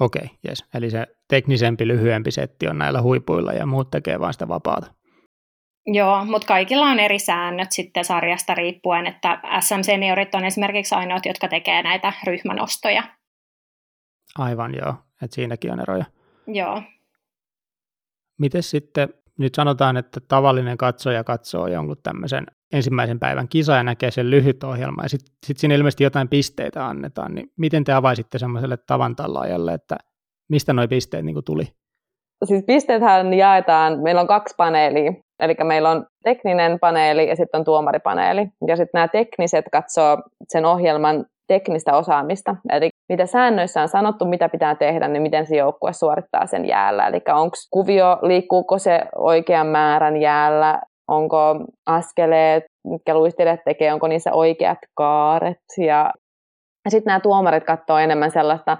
[0.00, 0.64] Okei, okay, yes.
[0.74, 4.94] Eli se teknisempi, lyhyempi setti on näillä huipuilla ja muut tekee vain sitä vapaata.
[5.86, 11.48] Joo, mutta kaikilla on eri säännöt sitten sarjasta riippuen, että SM-seniorit on esimerkiksi ainoat, jotka
[11.48, 13.02] tekee näitä ryhmänostoja.
[14.38, 16.04] Aivan joo, että siinäkin on eroja.
[16.46, 16.82] Joo.
[18.38, 24.10] Miten sitten nyt sanotaan, että tavallinen katsoja katsoo jonkun tämmöisen ensimmäisen päivän kisa ja näkee
[24.10, 28.38] sen lyhyt ohjelma ja sitten sit siinä ilmeisesti jotain pisteitä annetaan, niin miten te avaisitte
[28.38, 29.96] semmoiselle tavantallaajalle, että
[30.50, 31.64] mistä nuo pisteet niin tuli?
[32.44, 37.64] Siis pisteethän jaetaan, meillä on kaksi paneelia, eli meillä on tekninen paneeli ja sitten on
[37.64, 38.48] tuomaripaneeli.
[38.66, 44.48] Ja sitten nämä tekniset katsoo sen ohjelman teknistä osaamista, eli mitä säännöissä on sanottu, mitä
[44.48, 47.06] pitää tehdä, niin miten se joukkue suorittaa sen jäällä.
[47.06, 54.32] Eli onko kuvio, liikkuuko se oikean määrän jäällä, onko askeleet, mitkä luistelijat tekee, onko niissä
[54.32, 55.58] oikeat kaaret.
[55.78, 56.10] Ja,
[56.88, 58.76] sitten nämä tuomarit katsoo enemmän sellaista,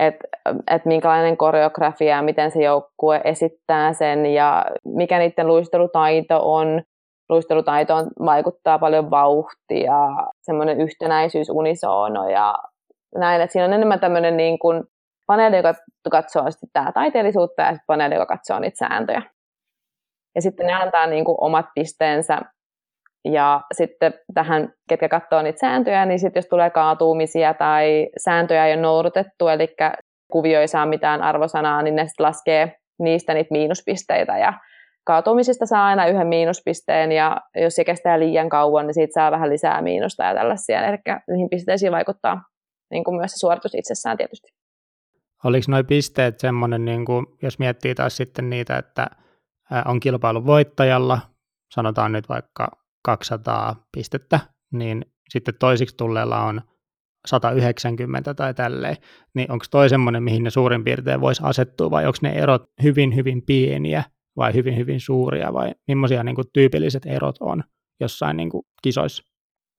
[0.00, 0.28] että
[0.70, 6.82] et minkälainen koreografia, miten se joukkue esittää sen ja mikä niiden luistelutaito on.
[7.28, 9.96] Luistelutaitoon vaikuttaa paljon vauhtia,
[10.42, 12.54] semmoinen yhtenäisyys, unisono ja
[13.16, 13.40] näin.
[13.40, 14.84] Et siinä on enemmän tämmöinen niin kuin
[15.26, 15.74] paneeli, joka
[16.10, 19.22] katsoo tämä taiteellisuutta ja sitten paneeli, joka katsoo niitä sääntöjä.
[20.34, 22.38] Ja sitten ne antaa niin kuin omat pisteensä
[23.24, 28.74] ja sitten tähän, ketkä katsoo niitä sääntöjä, niin sitten jos tulee kaatumisia tai sääntöjä ei
[28.74, 29.74] ole noudatettu, eli
[30.32, 34.38] kuvio ei saa mitään arvosanaa, niin ne sitten laskee niistä niitä miinuspisteitä.
[34.38, 34.52] Ja
[35.06, 39.50] kaatumisista saa aina yhden miinuspisteen, ja jos se kestää liian kauan, niin siitä saa vähän
[39.50, 40.88] lisää miinusta ja tällaisia.
[40.88, 40.96] Eli
[41.30, 42.42] niihin pisteisiin vaikuttaa
[42.90, 44.52] niin kuin myös se suoritus itsessään tietysti.
[45.44, 49.06] Oliko nuo pisteet semmoinen, niin kuin, jos miettii taas sitten niitä, että
[49.84, 51.20] on kilpailun voittajalla,
[51.74, 52.68] sanotaan nyt vaikka
[53.04, 54.40] 200 pistettä,
[54.72, 56.60] niin sitten toisiksi tulleella on
[57.26, 58.96] 190 tai tälleen,
[59.34, 63.14] niin onko toi semmoinen, mihin ne suurin piirtein voisi asettua, vai onko ne erot hyvin,
[63.16, 64.04] hyvin pieniä
[64.36, 67.64] vai hyvin, hyvin suuria, vai millaisia niin kuin, tyypilliset erot on
[68.00, 69.29] jossain niin kuin, kisoissa?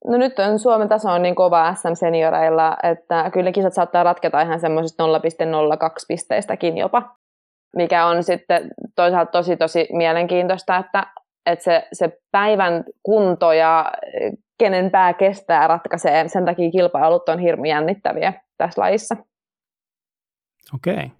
[0.08, 4.60] No nyt on Suomen taso on niin kova SM-senioreilla, että kyllä kisat saattaa ratketa ihan
[4.60, 5.08] semmoisista 0,02
[6.08, 7.16] pisteistäkin jopa,
[7.76, 11.06] mikä on sitten toisaalta tosi tosi mielenkiintoista, että
[11.46, 13.92] että se, se päivän kunto ja
[14.58, 16.28] kenen pää kestää ratkaisee.
[16.28, 19.16] Sen takia kilpailut on hirmu jännittäviä tässä lajissa.
[20.74, 21.12] Okei.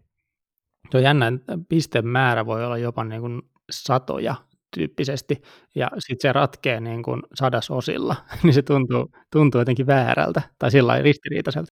[0.91, 1.33] Tuo jännä
[1.69, 4.35] pistemäärä voi olla jopa niin kuin satoja
[4.75, 5.43] tyyppisesti,
[5.75, 11.03] ja sitten se ratkee niin kuin sadasosilla, niin se tuntuu, tuntuu jotenkin väärältä, tai sillä
[11.03, 11.73] ristiriitaiselta.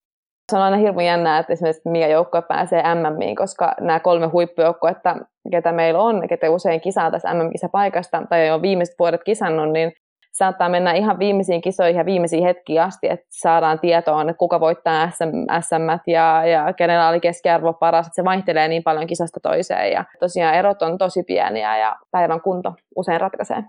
[0.52, 5.16] Se on aina hirmu jännää, että esimerkiksi mikä joukkue pääsee MMiin, koska nämä kolme huippujoukkuetta,
[5.50, 9.92] ketä meillä on, ketä usein kisaa tässä MM-kisapaikasta, tai on viimeiset vuodet kisannut, niin
[10.36, 15.10] saattaa mennä ihan viimeisiin kisoihin ja viimeisiin hetkiin asti, että saadaan tietoa, että kuka voittaa
[15.10, 19.92] SM, SM ja, ja kenellä oli keskiarvo paras, että se vaihtelee niin paljon kisasta toiseen
[19.92, 23.64] ja tosiaan erot on tosi pieniä ja päivän kunto usein ratkaisee.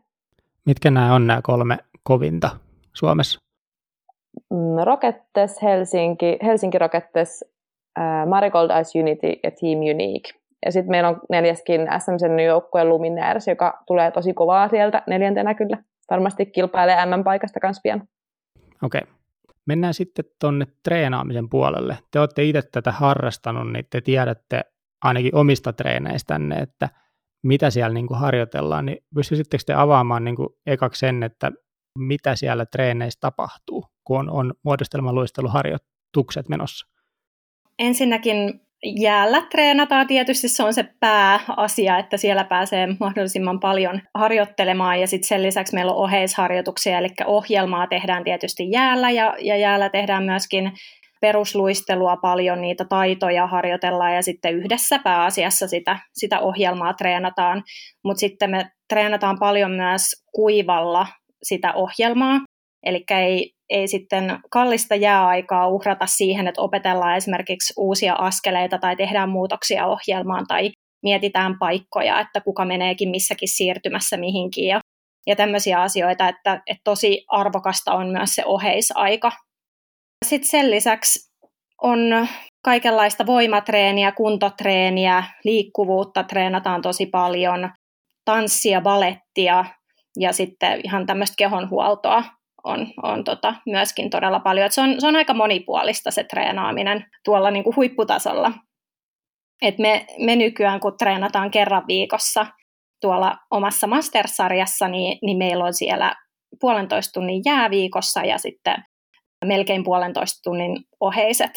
[0.65, 2.49] Mitkä nämä on nämä kolme kovinta
[2.93, 3.39] Suomessa?
[4.49, 7.43] Mm, Rockets Helsinki, Helsinki Rockets,
[7.99, 10.31] äh, Marigold Ice Unity ja Team Unique.
[10.65, 15.77] Ja sitten meillä on neljäskin SM joukkue Luminaires, joka tulee tosi kovaa sieltä neljäntenä kyllä.
[16.09, 18.07] Varmasti kilpailee M-paikasta kanssa pian.
[18.83, 19.01] Okei.
[19.03, 19.13] Okay.
[19.65, 21.97] Mennään sitten tuonne treenaamisen puolelle.
[22.11, 24.61] Te olette itse tätä harrastanut, niin te tiedätte
[25.03, 26.89] ainakin omista treeneistänne, että
[27.43, 31.51] mitä siellä niin kuin harjoitellaan, niin pystyisittekö te avaamaan niin kuin ekaksi sen, että
[31.97, 36.87] mitä siellä treeneissä tapahtuu, kun on, on muodostelmaluisteluharjoitukset menossa?
[37.79, 38.66] Ensinnäkin
[39.01, 40.07] jäällä treenataan.
[40.07, 44.99] Tietysti, se on se pääasia, että siellä pääsee mahdollisimman paljon harjoittelemaan.
[45.01, 49.11] Ja sitten sen lisäksi meillä on oheisharjoituksia, eli ohjelmaa tehdään tietysti jäällä.
[49.11, 50.71] Ja, ja jäällä tehdään myöskin
[51.21, 54.15] perusluistelua paljon, niitä taitoja harjoitellaan.
[54.15, 57.63] Ja sitten yhdessä pääasiassa sitä, sitä ohjelmaa treenataan,
[58.03, 60.03] mutta sitten me treenataan paljon myös
[60.35, 61.07] kuivalla
[61.43, 62.39] sitä ohjelmaa,
[62.83, 69.29] eli ei, ei sitten kallista jääaikaa uhrata siihen, että opetellaan esimerkiksi uusia askeleita tai tehdään
[69.29, 70.71] muutoksia ohjelmaan tai
[71.03, 74.79] mietitään paikkoja, että kuka meneekin missäkin siirtymässä mihinkin ja,
[75.27, 79.31] ja tämmöisiä asioita, että, että tosi arvokasta on myös se oheisaika.
[80.25, 81.31] Sitten sen lisäksi
[81.81, 82.27] on
[82.63, 87.69] kaikenlaista voimatreeniä, kuntotreeniä, liikkuvuutta treenataan tosi paljon,
[88.25, 89.65] tanssia, balettia,
[90.19, 92.23] ja sitten ihan tämmöistä kehonhuoltoa
[92.63, 94.71] on, on tota myöskin todella paljon.
[94.71, 98.51] Se, on, se on aika monipuolista se treenaaminen tuolla niin kuin huipputasolla.
[99.61, 102.45] Et me, me nykyään, kun treenataan kerran viikossa
[103.01, 106.15] tuolla omassa mastersarjassa, niin, niin meillä on siellä
[106.59, 108.75] puolentoista tunnin jääviikossa ja sitten
[109.45, 111.51] melkein puolentoista tunnin oheiset.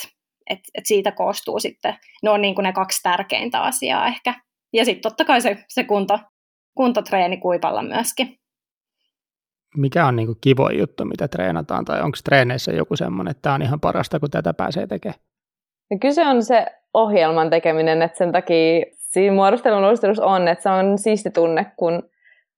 [0.50, 4.34] Et, et siitä koostuu sitten, ne on niin kuin ne kaksi tärkeintä asiaa ehkä.
[4.72, 6.18] Ja sitten totta kai se, se kunto,
[6.76, 8.39] kuntotreeni kuipalla myöskin
[9.76, 13.62] mikä on niin kivoin juttu, mitä treenataan, tai onko treeneissä joku semmoinen, että tämä on
[13.62, 15.20] ihan parasta, kun tätä pääsee tekemään?
[15.90, 20.68] No kyse on se ohjelman tekeminen, että sen takia siinä muodostelun luistelussa on, että se
[20.68, 22.02] on siisti tunne, kun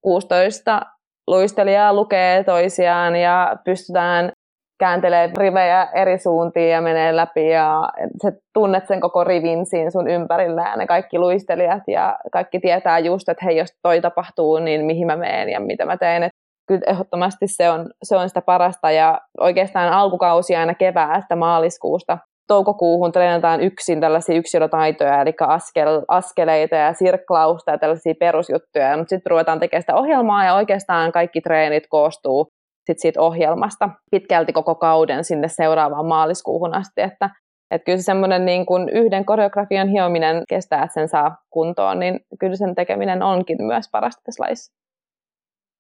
[0.01, 0.81] 16
[1.27, 4.33] luistelijaa lukee toisiaan ja pystytään
[4.79, 7.89] kääntelee rivejä eri suuntiin ja menee läpi ja
[8.23, 12.99] sä tunnet sen koko rivin siinä sun ympärillä ja ne kaikki luistelijat ja kaikki tietää
[12.99, 16.23] just, että hei jos toi tapahtuu, niin mihin mä menen ja mitä mä teen.
[16.23, 16.33] Et
[16.73, 18.91] kyllä ehdottomasti se on, se on sitä parasta.
[18.91, 26.93] Ja oikeastaan alkukausi aina keväästä maaliskuusta toukokuuhun treenataan yksin tällaisia yksilötaitoja, eli askel, askeleita ja
[26.93, 32.49] sirklausta ja tällaisia perusjuttuja, mutta sitten ruvetaan tekemään sitä ohjelmaa ja oikeastaan kaikki treenit koostuu
[32.87, 37.31] sit siitä ohjelmasta pitkälti koko kauden sinne seuraavaan maaliskuuhun asti, että
[37.71, 42.21] että kyllä se semmoinen niin kuin yhden koreografian hiominen kestää, että sen saa kuntoon, niin
[42.41, 44.82] kyllä sen tekeminen onkin myös parasta tässä lajissa.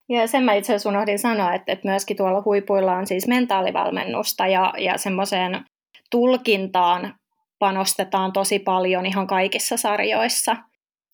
[0.08, 4.46] Ja sen mä itse asiassa unohdin sanoa, että, että myöskin tuolla huipuilla on siis mentaalivalmennusta
[4.46, 5.64] ja, ja semmoiseen
[6.10, 7.14] tulkintaan
[7.58, 10.56] panostetaan tosi paljon ihan kaikissa sarjoissa.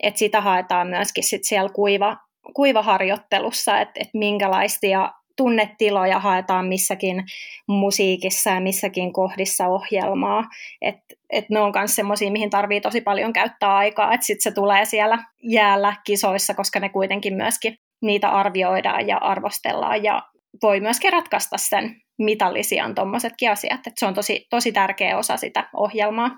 [0.03, 2.17] Et sitä haetaan myöskin sit siellä kuiva,
[2.55, 7.25] kuivaharjoittelussa, että et minkälaisia tunnetiloja haetaan missäkin
[7.69, 10.45] musiikissa ja missäkin kohdissa ohjelmaa.
[10.83, 10.97] Et,
[11.31, 14.85] et ne on myös semmoisia, mihin tarvii tosi paljon käyttää aikaa, että sitten se tulee
[14.85, 20.23] siellä jäällä kisoissa, koska ne kuitenkin myöskin niitä arvioidaan ja arvostellaan ja
[20.63, 23.87] voi myöskin ratkaista sen mitallisian tuommoisetkin asiat.
[23.87, 26.31] Et se on tosi, tosi tärkeä osa sitä ohjelmaa.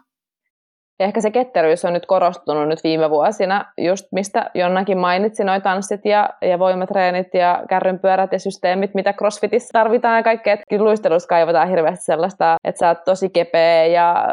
[1.00, 5.62] Ja ehkä se ketteryys on nyt korostunut nyt viime vuosina, just mistä Jonnakin mainitsi, noin
[5.62, 10.56] tanssit ja, ja voimatreenit ja kärrynpyörät ja systeemit, mitä crossfitissa tarvitaan ja kaikkea.
[10.70, 14.26] Kyllä luistelussa kaivataan hirveästi sellaista, että sä oot tosi kepeä ja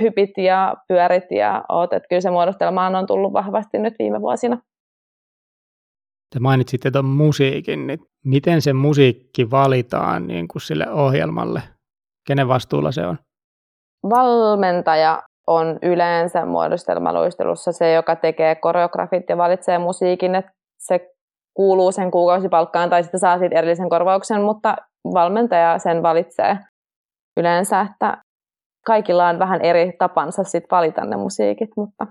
[0.00, 1.92] hypit ja pyörit ja oot.
[1.92, 4.58] Että kyllä se muodostelmaan on tullut vahvasti nyt viime vuosina.
[6.32, 11.62] Te mainitsitte tuon musiikin, niin miten se musiikki valitaan niin kuin sille ohjelmalle?
[12.26, 13.18] Kenen vastuulla se on?
[14.10, 21.12] Valmentaja on yleensä muodostelmaluistelussa se, joka tekee koreografit ja valitsee musiikin, että se
[21.56, 24.76] kuuluu sen kuukausipalkkaan tai sitten saa siitä erillisen korvauksen, mutta
[25.14, 26.58] valmentaja sen valitsee
[27.36, 28.22] yleensä, että
[28.86, 32.06] kaikilla on vähän eri tapansa sit valita ne musiikit, mutta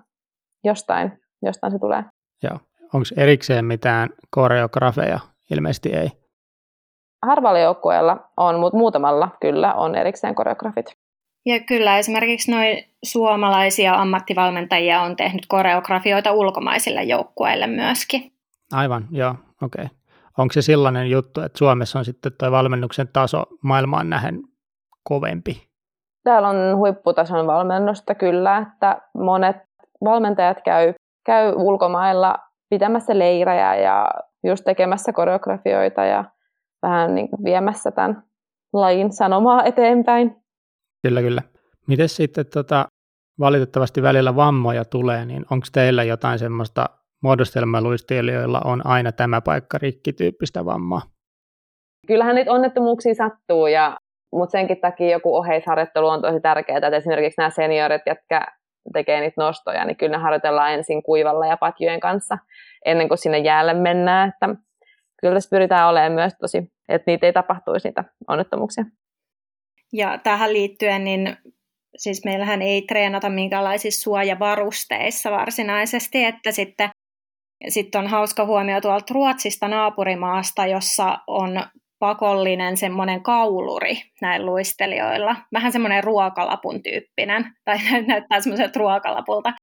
[0.64, 2.04] jostain, jostain se tulee.
[2.44, 2.60] Joo.
[2.94, 5.20] Onko erikseen mitään koreografeja?
[5.52, 6.10] Ilmeisesti ei.
[7.26, 10.86] Harvalla joukkueella on, mutta muutamalla kyllä on erikseen koreografit.
[11.46, 18.32] Ja kyllä esimerkiksi noin suomalaisia ammattivalmentajia on tehnyt koreografioita ulkomaisille joukkueille myöskin.
[18.74, 19.86] Aivan, joo, okei.
[19.86, 19.98] Okay.
[20.38, 24.42] Onko se sellainen juttu, että Suomessa on sitten tuo valmennuksen taso maailmaan nähen
[25.04, 25.68] kovempi?
[26.24, 29.58] Täällä on huipputason valmennusta kyllä, että monet
[30.04, 30.94] valmentajat käy,
[31.26, 32.36] käy ulkomailla
[32.72, 34.08] pitämässä leirejä ja
[34.44, 36.26] just tekemässä koreografioita ja
[36.82, 38.24] vähän niin viemässä tämän
[38.74, 40.36] lajin sanomaa eteenpäin.
[41.04, 41.42] Kyllä, kyllä.
[41.88, 42.86] Miten sitten tota,
[43.40, 46.90] valitettavasti välillä vammoja tulee, niin onko teillä jotain semmoista
[47.24, 51.02] muodostelmaluistelijoilla on aina tämä paikka rikki-tyyppistä vammaa?
[52.08, 53.98] Kyllähän niitä onnettomuuksia sattuu, ja,
[54.34, 58.46] mutta senkin takia joku oheisharjoittelu on tosi tärkeää, että esimerkiksi nämä seniorit, jotka
[58.94, 62.38] tekee niitä nostoja, niin kyllä ne harjoitellaan ensin kuivalla ja patjujen kanssa
[62.86, 64.56] ennen kuin sinne jäälle mennään, että
[65.22, 68.86] kyllä tässä pyritään olemaan myös tosi, että niitä ei tapahtuisi niitä onnettomuuksia.
[69.94, 71.38] Ja tähän liittyen, niin
[71.98, 76.90] siis meillähän ei treenata minkälaisissa suojavarusteissa varsinaisesti, että sitten
[77.70, 81.64] sitten on hauska huomio tuolta Ruotsista naapurimaasta, jossa on
[82.02, 85.36] pakollinen semmoinen kauluri näillä luistelijoilla.
[85.54, 89.54] Vähän semmoinen ruokalapun tyyppinen, tai näyttää semmoiselta ruokalapulta.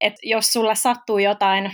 [0.00, 1.70] Että jos sulle sattuu jotain,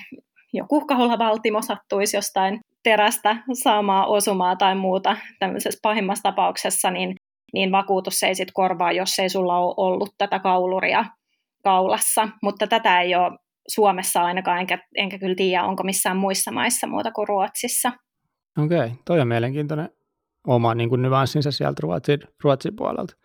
[0.52, 7.14] joku kaulavaltimo sattuisi jostain terästä saamaan osumaa tai muuta tämmöisessä pahimmassa tapauksessa, niin
[7.52, 11.04] niin vakuutus ei sitten korvaa, jos ei sulla ole ollut tätä kauluria
[11.64, 12.28] kaulassa.
[12.42, 17.12] Mutta tätä ei ole Suomessa ainakaan, enkä, enkä kyllä tiedä, onko missään muissa maissa muuta
[17.12, 17.92] kuin Ruotsissa.
[18.64, 19.88] Okei, okay, toi on mielenkiintoinen
[20.46, 23.16] oma niin kuin nyanssinsa sieltä Ruotsin, Ruotsin puolelta.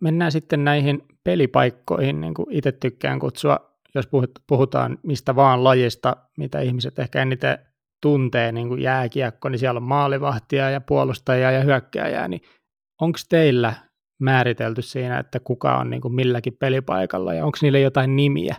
[0.00, 4.08] Mennään sitten näihin pelipaikkoihin, niin kuin itse tykkään kutsua, jos
[4.46, 7.58] puhutaan mistä vaan lajista, mitä ihmiset ehkä eniten
[8.02, 12.40] tuntee, niin kuin jääkiekko, niin siellä on maalivahtia ja puolustajaa ja hyökkääjää, niin
[13.00, 13.74] onko teillä
[14.20, 18.56] määritelty siinä, että kuka on niin kuin milläkin pelipaikalla ja onko niille jotain nimiä?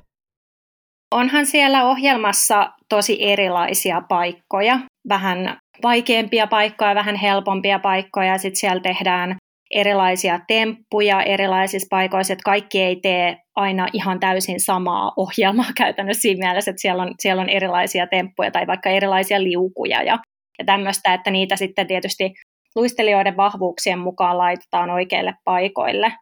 [1.12, 9.38] Onhan siellä ohjelmassa tosi erilaisia paikkoja, vähän vaikeampia paikkoja, vähän helpompia paikkoja, sitten siellä tehdään
[9.72, 16.48] erilaisia temppuja erilaisissa paikoissa, että kaikki ei tee aina ihan täysin samaa ohjelmaa käytännössä siinä
[16.48, 20.20] mielessä, että siellä on, siellä on erilaisia temppuja tai vaikka erilaisia liukuja ja,
[20.60, 22.34] ja tämmöistä, että niitä sitten tietysti
[22.76, 26.14] luistelijoiden vahvuuksien mukaan laitetaan oikeille paikoille.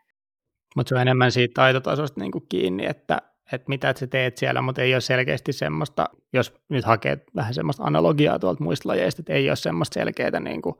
[0.76, 4.62] Mutta se on enemmän siitä taitotasosta niin kuin kiinni, että, että mitä sä teet siellä,
[4.62, 9.34] mutta ei ole selkeästi semmoista, jos nyt hakee vähän semmoista analogiaa tuolta muista lajeista, että
[9.34, 10.76] ei ole semmoista selkeää niin kuin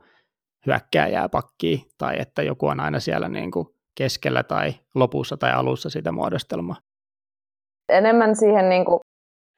[0.66, 5.90] hyökkääjää pakkia, tai että joku on aina siellä niin kuin keskellä tai lopussa tai alussa
[5.90, 6.76] sitä muodostelmaa.
[7.88, 9.00] Enemmän siihen niin kuin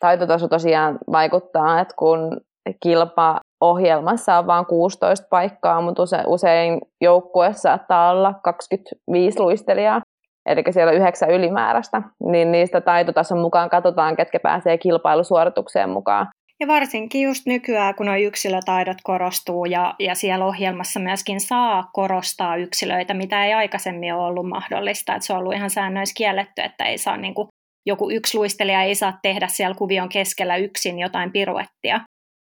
[0.00, 2.40] taitotaso tosiaan vaikuttaa, että kun
[2.82, 10.00] kilpa ohjelmassa on vain 16 paikkaa, mutta usein joukkueessa saattaa olla 25 luistelijaa.
[10.46, 16.28] Eli siellä on yhdeksän ylimääräistä, niin niistä taitotason mukaan katsotaan, ketkä pääsee kilpailusuoritukseen mukaan.
[16.60, 22.56] Ja varsinkin just nykyään, kun nuo yksilötaidot korostuu ja, ja siellä ohjelmassa myöskin saa korostaa
[22.56, 25.14] yksilöitä, mitä ei aikaisemmin ole ollut mahdollista.
[25.14, 27.48] Että se on ollut ihan säännöissä kielletty, että ei saa niin kuin,
[27.86, 32.00] joku yksi luistelija ei saa tehdä siellä kuvion keskellä yksin jotain piruettia,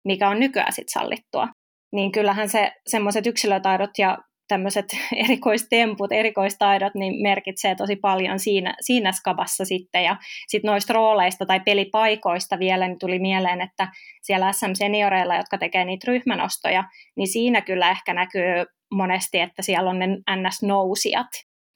[0.09, 1.49] mikä on nykyään sitten sallittua.
[1.95, 4.19] Niin kyllähän se semmoiset yksilötaidot ja
[4.51, 4.87] tämmöiset
[5.25, 10.05] erikoistemput, erikoistaidot, niin merkitsee tosi paljon siinä, siinä skabassa sitten.
[10.05, 10.17] Ja
[10.49, 13.89] sitten noista rooleista tai pelipaikoista vielä niin tuli mieleen, että
[14.23, 16.85] siellä SM-senioreilla, jotka tekee niitä ryhmänostoja,
[17.17, 21.31] niin siinä kyllä ehkä näkyy monesti, että siellä on ne NS-nousijat,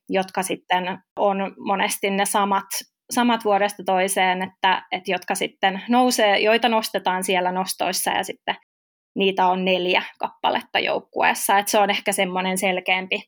[0.09, 2.67] jotka sitten on monesti ne samat
[3.11, 8.57] samat vuodesta toiseen, että, että jotka sitten nousee, joita nostetaan siellä nostoissa ja sitten
[9.15, 13.23] niitä on neljä kappaletta joukkueessa, että se on ehkä semmoinen selkeämpi.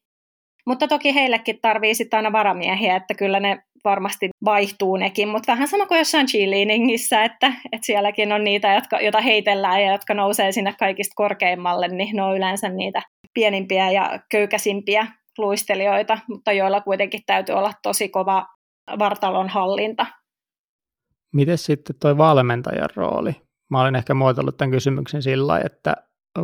[0.67, 5.69] Mutta toki heillekin tarvii sitten aina varamiehiä, että kyllä ne varmasti vaihtuu nekin, mutta vähän
[5.69, 10.53] sama kuin jossain cheerleadingissä, että, että sielläkin on niitä, jotka, joita heitellään ja jotka nousee
[10.53, 13.03] sinne kaikista korkeimmalle, niin ne on yleensä niitä
[13.35, 15.07] pienimpiä ja köykäisimpiä
[15.39, 18.47] luistelijoita, mutta joilla kuitenkin täytyy olla tosi kova
[18.99, 20.07] vartalon hallinta.
[21.33, 23.46] Miten sitten tuo valmentajan rooli?
[23.71, 25.95] Mä olin ehkä muotoillut tämän kysymyksen sillä että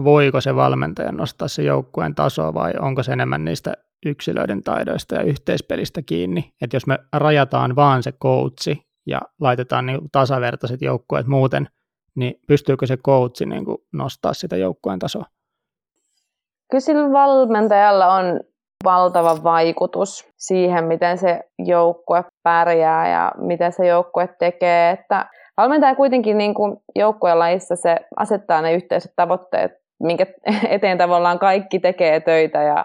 [0.05, 3.75] voiko se valmentaja nostaa se joukkueen tasoa vai onko se enemmän niistä
[4.07, 6.53] yksilöiden taidoista ja yhteispelistä kiinni.
[6.63, 11.69] Että jos me rajataan vaan se coachi ja laitetaan niin tasavertaiset joukkueet muuten,
[12.17, 15.25] niin pystyykö se coachi niin nostaa sitä joukkueen tasoa?
[16.71, 18.41] Kyllä sillä valmentajalla on
[18.85, 24.91] valtava vaikutus siihen, miten se joukkue pärjää ja miten se joukkue tekee.
[24.91, 27.38] Että Valmentaja kuitenkin niin kuin joukkueen
[27.77, 30.27] se asettaa ne yhteiset tavoitteet, minkä
[30.69, 32.85] eteen tavallaan kaikki tekee töitä ja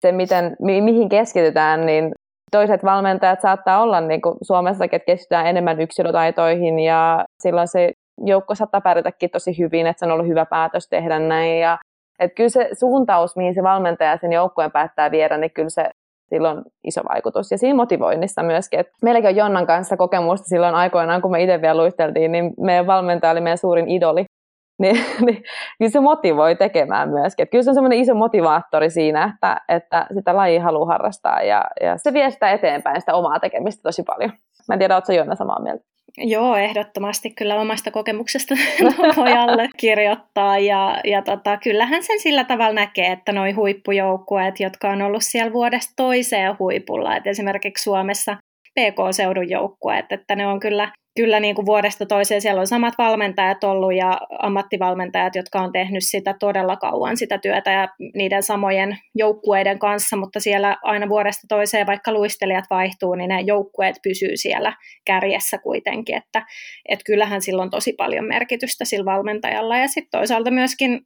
[0.00, 2.12] se, miten, mi- mihin keskitytään, niin
[2.50, 7.92] toiset valmentajat saattaa olla niin kuin Suomessakin, että keskitytään enemmän yksilötaitoihin ja silloin se
[8.26, 11.60] joukko saattaa pärjätäkin tosi hyvin, että se on ollut hyvä päätös tehdä näin.
[11.60, 11.78] Ja,
[12.18, 15.90] että kyllä se suuntaus, mihin se valmentaja sen joukkueen päättää viedä, niin kyllä se
[16.30, 17.50] sillä on iso vaikutus.
[17.50, 21.62] Ja siinä motivoinnissa myöskin, että meilläkin on Jonnan kanssa kokemusta silloin aikoinaan, kun me itse
[21.62, 24.24] vielä luisteltiin, niin meidän valmentaja oli meidän suurin idoli.
[24.80, 25.42] Niin, niin
[25.78, 27.42] kyllä se motivoi tekemään myöskin.
[27.42, 31.64] Että kyllä se on semmoinen iso motivaattori siinä, että, että sitä lajia haluaa harrastaa ja,
[31.80, 34.30] ja se vie sitä eteenpäin, sitä omaa tekemistä tosi paljon.
[34.68, 35.89] Mä en tiedä, oletko Jonna samaa mieltä?
[36.18, 38.54] Joo, ehdottomasti kyllä omasta kokemuksesta
[39.16, 39.32] voi
[39.76, 40.58] kirjoittaa.
[40.58, 45.52] Ja, ja tota, kyllähän sen sillä tavalla näkee, että nuo huippujoukkueet, jotka on ollut siellä
[45.52, 48.36] vuodesta toiseen huipulla, että esimerkiksi Suomessa
[48.74, 53.64] PK-seudun joukkueet, että ne on kyllä kyllä niin kuin vuodesta toiseen siellä on samat valmentajat
[53.64, 59.78] ollut ja ammattivalmentajat, jotka on tehnyt sitä todella kauan sitä työtä ja niiden samojen joukkueiden
[59.78, 64.72] kanssa, mutta siellä aina vuodesta toiseen, vaikka luistelijat vaihtuu, niin ne joukkueet pysyy siellä
[65.04, 66.46] kärjessä kuitenkin, että,
[66.88, 69.78] että kyllähän sillä on tosi paljon merkitystä sillä valmentajalla.
[69.78, 71.00] Ja sitten toisaalta myöskin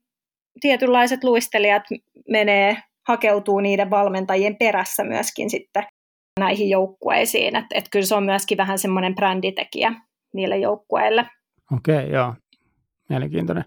[0.60, 1.82] tietynlaiset luistelijat
[2.28, 2.76] menee
[3.08, 5.84] hakeutuu niiden valmentajien perässä myöskin sitten
[6.40, 7.56] näihin joukkueisiin.
[7.56, 9.94] Että et kyllä se on myöskin vähän semmoinen bränditekijä
[10.34, 11.26] niille joukkueille.
[11.72, 12.34] Okei, okay, joo.
[13.08, 13.64] Mielenkiintoinen.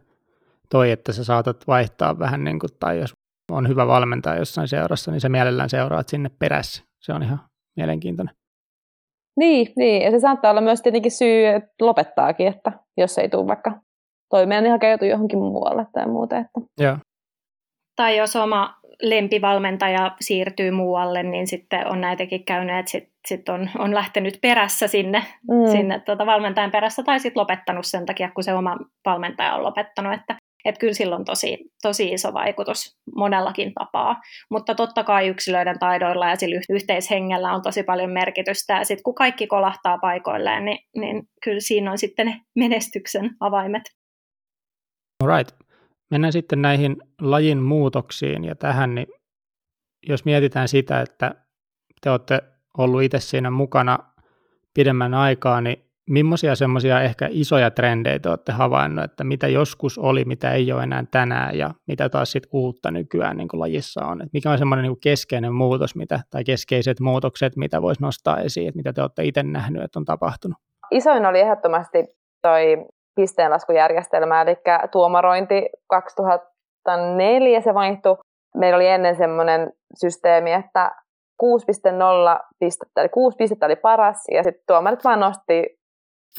[0.70, 3.14] Toi, että sä saatat vaihtaa vähän niin kuin, tai jos
[3.52, 6.84] on hyvä valmentaja jossain seurassa, niin sä mielellään seuraat sinne perässä.
[7.00, 7.40] Se on ihan
[7.76, 8.36] mielenkiintoinen.
[9.40, 13.48] Niin, niin, ja se saattaa olla myös tietenkin syy, että lopettaakin, että jos ei tule
[13.48, 13.82] vaikka
[14.30, 16.38] toimeen, niin hakeutuu johonkin muualle tai muuta.
[16.38, 16.62] Että.
[16.80, 16.98] Joo.
[17.96, 23.70] Tai jos oma lempivalmentaja siirtyy muualle, niin sitten on näitäkin käynyt, että sitten sit on,
[23.78, 25.72] on lähtenyt perässä sinne, mm.
[25.72, 30.14] sinne tuota valmentajan perässä tai sitten lopettanut sen takia, kun se oma valmentaja on lopettanut,
[30.14, 34.22] että että kyllä sillä on tosi, tosi iso vaikutus monellakin tapaa.
[34.52, 38.74] Mutta totta kai yksilöiden taidoilla ja sillä yhteishengellä on tosi paljon merkitystä.
[38.74, 43.84] Ja sitten kun kaikki kolahtaa paikoilleen, niin, niin kyllä siinä on sitten ne menestyksen avaimet.
[45.24, 45.67] All right.
[46.12, 49.08] Mennään sitten näihin lajin muutoksiin ja tähän, niin
[50.08, 51.36] jos mietitään sitä, että
[52.02, 52.42] te olette
[52.78, 54.00] ollut itse siinä mukana
[54.74, 60.26] pidemmän aikaa, niin millaisia semmoisia ehkä isoja trendejä te olette havainnut, että mitä joskus oli,
[60.26, 64.22] mitä ei ole enää tänään ja mitä taas sitten uutta nykyään niin kuin lajissa on?
[64.22, 68.68] Et mikä on semmoinen niin keskeinen muutos mitä, tai keskeiset muutokset, mitä voisi nostaa esiin,
[68.68, 70.58] että mitä te olette itse nähnyt, että on tapahtunut?
[70.92, 72.06] Isoin oli ehdottomasti
[72.42, 72.86] toi
[73.18, 74.58] pisteenlaskujärjestelmä, eli
[74.92, 78.18] tuomarointi 2004 se vaihtui.
[78.56, 80.92] Meillä oli ennen semmoinen systeemi, että
[81.44, 85.78] 6.0 pistettä, eli 6 pistettä oli paras, ja sitten tuomarit vaan nosti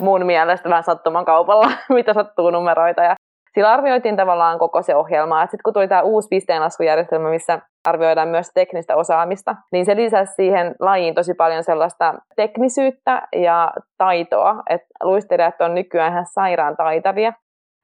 [0.00, 3.14] mun mielestä vähän sattuman kaupalla, mitä sattuu numeroita, ja
[3.54, 5.42] sillä arvioitiin tavallaan koko se ohjelma.
[5.42, 10.74] Sitten kun tuli tämä uusi pisteenlaskujärjestelmä, missä arvioidaan myös teknistä osaamista, niin se lisäsi siihen
[10.80, 17.32] lajiin tosi paljon sellaista teknisyyttä ja taitoa, että luistelijat on nykyään ihan sairaan taitavia,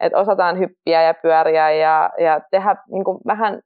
[0.01, 3.61] että osataan hyppiä ja pyöriä ja, ja tehdä niin kuin vähän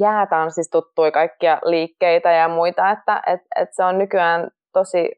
[0.00, 5.10] jäätanssissa tuttui kaikkia liikkeitä ja muita, että et, et se on nykyään tosi,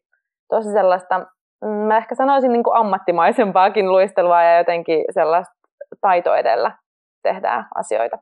[0.48, 1.18] tosi sellaista,
[1.64, 5.54] mm, mä ehkä sanoisin niin kuin ammattimaisempaakin luistelua ja jotenkin sellaista
[6.00, 6.72] taito edellä
[7.22, 8.18] tehdään asioita.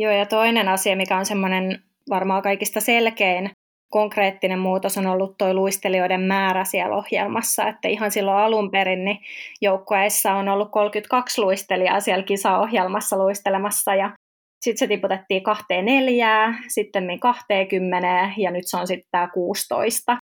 [0.00, 3.50] Joo, ja toinen asia, mikä on semmoinen varmaan kaikista selkein
[3.90, 9.18] konkreettinen muutos on ollut tuo luistelijoiden määrä siellä ohjelmassa, että ihan silloin alun perin niin
[9.60, 14.10] joukkueissa on ollut 32 luistelijaa siellä kisaohjelmassa luistelemassa ja
[14.60, 20.16] sitten se tiputettiin kahteen neljää, sitten kahteen kymmeneen ja nyt se on sitten tämä 16.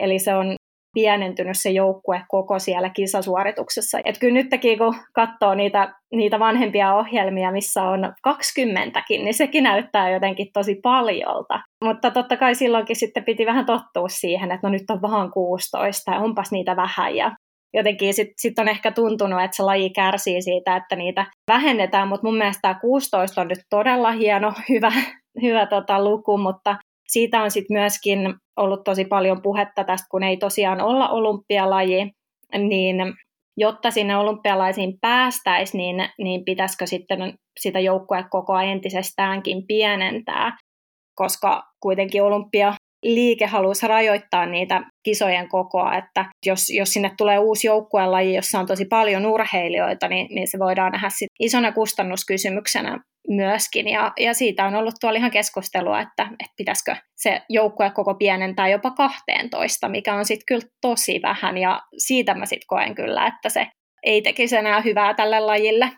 [0.00, 0.54] Eli se on
[0.94, 3.98] pienentynyt se joukkue koko siellä kisasuorituksessa.
[4.04, 10.10] Et kyllä nytkin kun katsoo niitä, niitä vanhempia ohjelmia, missä on 20 niin sekin näyttää
[10.10, 11.60] jotenkin tosi paljolta.
[11.84, 16.12] Mutta totta kai silloinkin sitten piti vähän tottua siihen, että no nyt on vaan 16
[16.12, 17.16] ja onpas niitä vähän.
[17.16, 17.36] Ja
[17.74, 22.26] jotenkin sitten sit on ehkä tuntunut, että se laji kärsii siitä, että niitä vähennetään, mutta
[22.26, 24.92] mun mielestä tämä 16 on nyt todella hieno, hyvä,
[25.42, 26.76] hyvä tota, luku, mutta
[27.12, 32.10] siitä on sitten myöskin ollut tosi paljon puhetta tästä, kun ei tosiaan olla olympialaji,
[32.58, 32.96] niin
[33.56, 40.56] jotta sinne olympialaisiin päästäisiin, niin, niin pitäisikö sitten sitä joukkuekokoa entisestäänkin pienentää,
[41.14, 47.66] koska kuitenkin olympia liike haluaisi rajoittaa niitä kisojen kokoa, että jos, jos sinne tulee uusi
[47.66, 52.98] joukkuelaji, jossa on tosi paljon urheilijoita, niin, niin se voidaan nähdä sit isona kustannuskysymyksenä
[53.28, 53.88] myöskin.
[53.88, 58.68] Ja, ja siitä on ollut tuolla ihan keskustelua, että, että pitäisikö se joukkue koko pienentää
[58.68, 61.58] jopa 12, mikä on sitten kyllä tosi vähän.
[61.58, 63.66] Ja siitä mä sitten koen kyllä, että se
[64.02, 65.92] ei tekisi enää hyvää tälle lajille.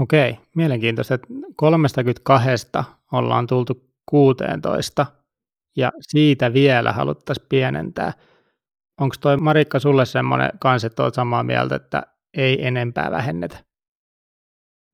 [0.00, 1.26] Okei, mielenkiintoista, että
[1.56, 2.66] 32
[3.12, 3.74] ollaan tultu
[4.10, 5.06] 16
[5.76, 8.12] ja siitä vielä haluttaisiin pienentää.
[9.00, 12.02] Onko toi Marikka sulle semmoinen kanssa, että olet samaa mieltä, että
[12.36, 13.56] ei enempää vähennetä?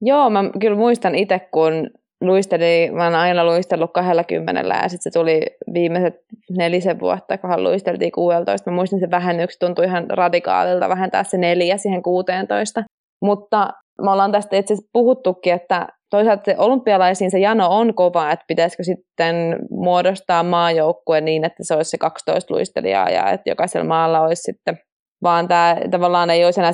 [0.03, 5.19] Joo, mä kyllä muistan itse, kun luistelin, mä oon aina luistellut 20 ja sitten se
[5.19, 6.15] tuli viimeiset
[6.51, 8.71] nelisen vuotta, kun luisteltiin 16.
[8.71, 12.83] Mä muistan sen vähennyksen, tuntui ihan radikaalilta vähentää se neljä siihen 16.
[13.23, 13.71] Mutta
[14.03, 18.45] me ollaan tästä itse asiassa puhuttukin, että toisaalta se olympialaisiin se jano on kova, että
[18.49, 24.21] pitäisikö sitten muodostaa maajoukkue niin, että se olisi se 12 luistelijaa ja että jokaisella maalla
[24.21, 24.79] olisi sitten
[25.23, 26.73] vaan tämä tavallaan ei olisi enää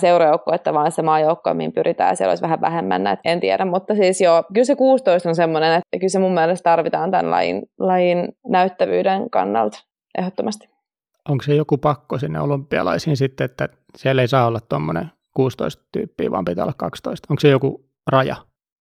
[0.55, 4.21] että vaan se maajoukko, mihin pyritään, siellä olisi vähän vähemmän näitä, en tiedä, mutta siis
[4.21, 8.29] joo, kyllä se 16 on semmoinen, että kyllä se mun mielestä tarvitaan tämän lajin, lajin
[8.49, 9.79] näyttävyyden kannalta
[10.19, 10.69] ehdottomasti.
[11.29, 16.31] Onko se joku pakko sinne olympialaisiin sitten, että siellä ei saa olla tuommoinen 16 tyyppiä,
[16.31, 17.27] vaan pitää olla 12?
[17.31, 18.37] Onko se joku raja?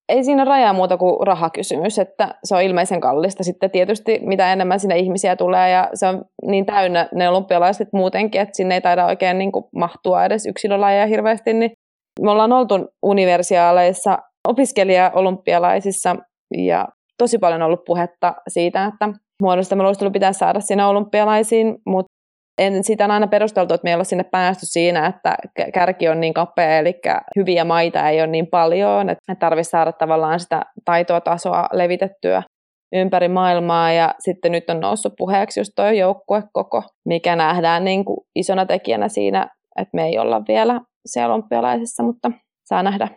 [0.09, 4.79] Ei siinä rajaa muuta kuin rahakysymys, että se on ilmeisen kallista sitten tietysti, mitä enemmän
[4.79, 9.05] sinne ihmisiä tulee ja se on niin täynnä ne olympialaiset muutenkin, että sinne ei taida
[9.05, 11.71] oikein niin kuin mahtua edes yksilölajeja hirveästi, niin
[12.21, 16.15] me ollaan oltu universiaaleissa opiskelija-olympialaisissa
[16.57, 16.87] ja
[17.17, 19.09] tosi paljon ollut puhetta siitä, että
[19.41, 22.14] muodostama luistelu pitäisi saada sinne olympialaisiin, mutta
[22.57, 25.35] en, sitä on aina perusteltu, että me ei olla sinne päästy siinä, että
[25.73, 26.99] kärki on niin kapea, eli
[27.35, 32.43] hyviä maita ei ole niin paljon, että tarvitsisi saada tavallaan sitä taitoa tasoa levitettyä
[32.93, 38.17] ympäri maailmaa, ja sitten nyt on noussut puheeksi just tuo joukkuekoko, mikä nähdään niin kuin
[38.35, 39.49] isona tekijänä siinä,
[39.79, 42.31] että me ei olla vielä siellä olympialaisissa, mutta
[42.65, 43.07] saa nähdä.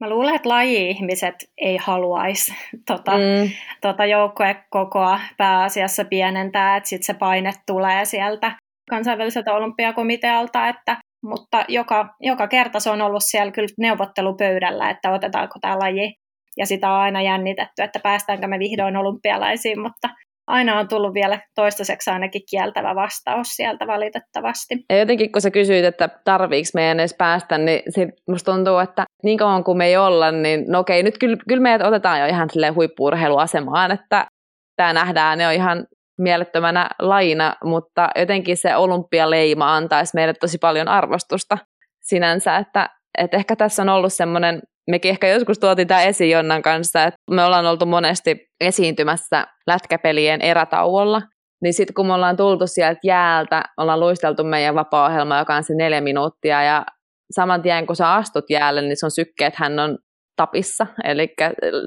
[0.00, 2.54] Mä luulen, että laji-ihmiset ei haluaisi
[2.86, 3.50] tota, mm.
[3.80, 8.52] tota joukkuekokoa pääasiassa pienentää, että sitten se paine tulee sieltä
[8.90, 15.54] kansainväliseltä olympiakomitealta, että, mutta joka, joka kerta se on ollut siellä kyllä neuvottelupöydällä, että otetaanko
[15.60, 16.14] tämä laji.
[16.56, 20.08] Ja sitä on aina jännitetty, että päästäänkö me vihdoin olympialaisiin, mutta
[20.46, 24.74] aina on tullut vielä toistaiseksi ainakin kieltävä vastaus sieltä valitettavasti.
[24.90, 29.04] Ja jotenkin kun sä kysyit, että tarviiko meidän edes päästä, niin se musta tuntuu, että
[29.22, 32.26] niin kauan kuin me ei olla, niin no okei, nyt kyllä, kyllä meidät otetaan jo
[32.26, 34.26] ihan huippuurheiluasemaan, että
[34.76, 35.86] tämä nähdään ne on ihan
[36.22, 41.58] mielettömänä lajina, mutta jotenkin se olympialeima antaisi meille tosi paljon arvostusta
[42.00, 46.62] sinänsä, että, että ehkä tässä on ollut semmoinen, mekin ehkä joskus tuotiin tämä esiin Jonnan
[46.62, 51.22] kanssa, että me ollaan oltu monesti esiintymässä lätkäpelien erätauolla,
[51.62, 55.74] niin sitten kun me ollaan tultu sieltä jäältä, ollaan luisteltu meidän vapaa-ohjelma, joka on se
[55.74, 56.86] neljä minuuttia, ja
[57.30, 59.98] saman tien kun sä astut jäälle, niin sun sykkeet hän on
[60.40, 61.34] tapissa, eli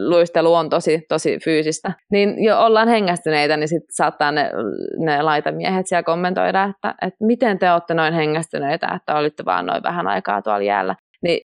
[0.08, 4.52] luistelu on tosi, tosi fyysistä, niin jo ollaan hengästyneitä, niin sitten saattaa ne,
[4.98, 9.84] ne laitamiehet siellä kommentoida, että, että miten te olette noin hengästyneitä, että olitte vaan noin
[9.84, 10.96] vähän aikaa tuolla jäällä.
[11.24, 11.42] Niin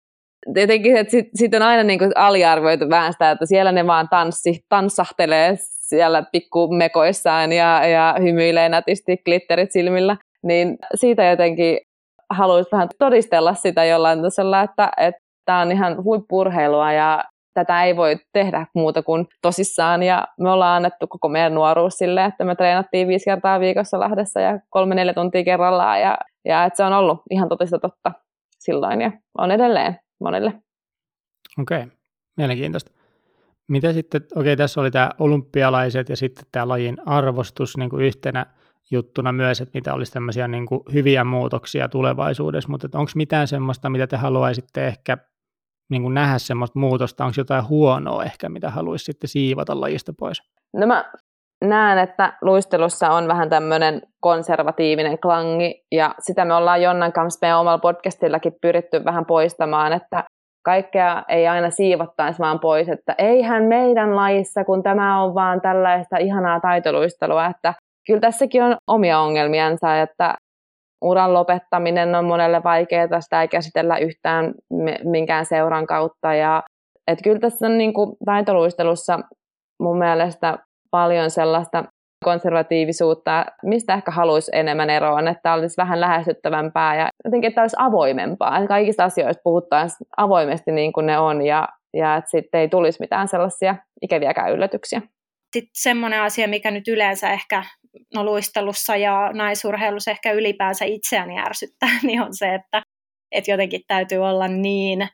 [0.55, 4.09] tietenkin, että sitten sit on aina niin kuin aliarvioitu vähän sitä, että siellä ne vaan
[4.09, 10.17] tanssi, tanssahtelee siellä pikkumekoissaan ja, ja hymyilee nätisti glitterit silmillä.
[10.43, 11.79] Niin siitä jotenkin
[12.31, 14.91] haluaisin vähän todistella sitä jollain tasolla, että
[15.45, 17.25] tämä on ihan huippurheilua ja
[17.55, 20.03] tätä ei voi tehdä muuta kuin tosissaan.
[20.03, 24.41] Ja me ollaan annettu koko meidän nuoruus sille, että me treenattiin viisi kertaa viikossa Lahdessa
[24.41, 26.01] ja kolme-neljä tuntia kerrallaan.
[26.01, 28.13] Ja, ja että se on ollut ihan totista totta
[28.59, 30.53] silloin ja on edelleen monille.
[31.59, 31.91] Okei, okay.
[32.37, 32.91] mielenkiintoista.
[33.69, 38.05] Mitä sitten, okei okay, tässä oli tämä olympialaiset ja sitten tämä lajin arvostus niin kuin
[38.05, 38.47] yhtenä
[38.91, 43.91] juttuna myös, että mitä olisi tämmöisiä niin kuin hyviä muutoksia tulevaisuudessa, mutta onko mitään semmoista,
[43.91, 45.19] mitä te haluaisitte ehkä
[45.95, 50.43] niin kuin nähdä semmoista muutosta, onko jotain huonoa ehkä, mitä haluaisi sitten siivota lajista pois?
[50.77, 51.05] No mä
[51.65, 57.59] näen, että luistelussa on vähän tämmöinen konservatiivinen klangi, ja sitä me ollaan Jonnan kanssa meidän
[57.59, 60.25] omalla podcastillakin pyritty vähän poistamaan, että
[60.65, 66.17] kaikkea ei aina siivottaisi vaan pois, että eihän meidän lajissa, kun tämä on vaan tällaista
[66.17, 67.75] ihanaa taitoluistelua, että
[68.07, 70.35] kyllä tässäkin on omia ongelmiansa, että
[71.05, 74.55] uran lopettaminen on monelle vaikeaa, sitä ei käsitellä yhtään
[75.05, 76.35] minkään seuran kautta.
[76.35, 76.63] Ja,
[77.07, 79.21] et kyllä tässä on niin kuin taitoluistelussa
[79.81, 80.59] mun mielestä
[80.91, 81.85] paljon sellaista
[82.25, 88.57] konservatiivisuutta, mistä ehkä haluaisi enemmän eroon, että olisi vähän lähestyttävämpää ja jotenkin, että olisi avoimempaa,
[88.57, 93.01] että kaikista asioista puhuttaisiin avoimesti niin kuin ne on ja, ja että sitten ei tulisi
[93.01, 95.03] mitään sellaisia ikäviäkään yllätyksiä.
[95.57, 97.65] Sitten semmoinen asia, mikä nyt yleensä ehkä
[98.15, 102.83] no, luistelussa ja naisurheilussa ehkä ylipäänsä itseäni ärsyttää, niin on se, että,
[103.33, 105.09] että jotenkin täytyy olla niin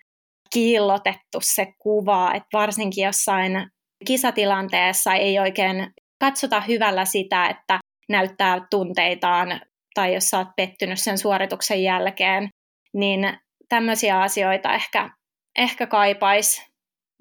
[0.53, 3.71] kiillotettu se kuva, että varsinkin jossain
[4.07, 7.79] kisatilanteessa ei oikein katsota hyvällä sitä, että
[8.09, 9.61] näyttää tunteitaan
[9.95, 12.49] tai jos sä oot pettynyt sen suorituksen jälkeen,
[12.95, 15.11] niin tämmöisiä asioita ehkä,
[15.59, 16.71] ehkä kaipais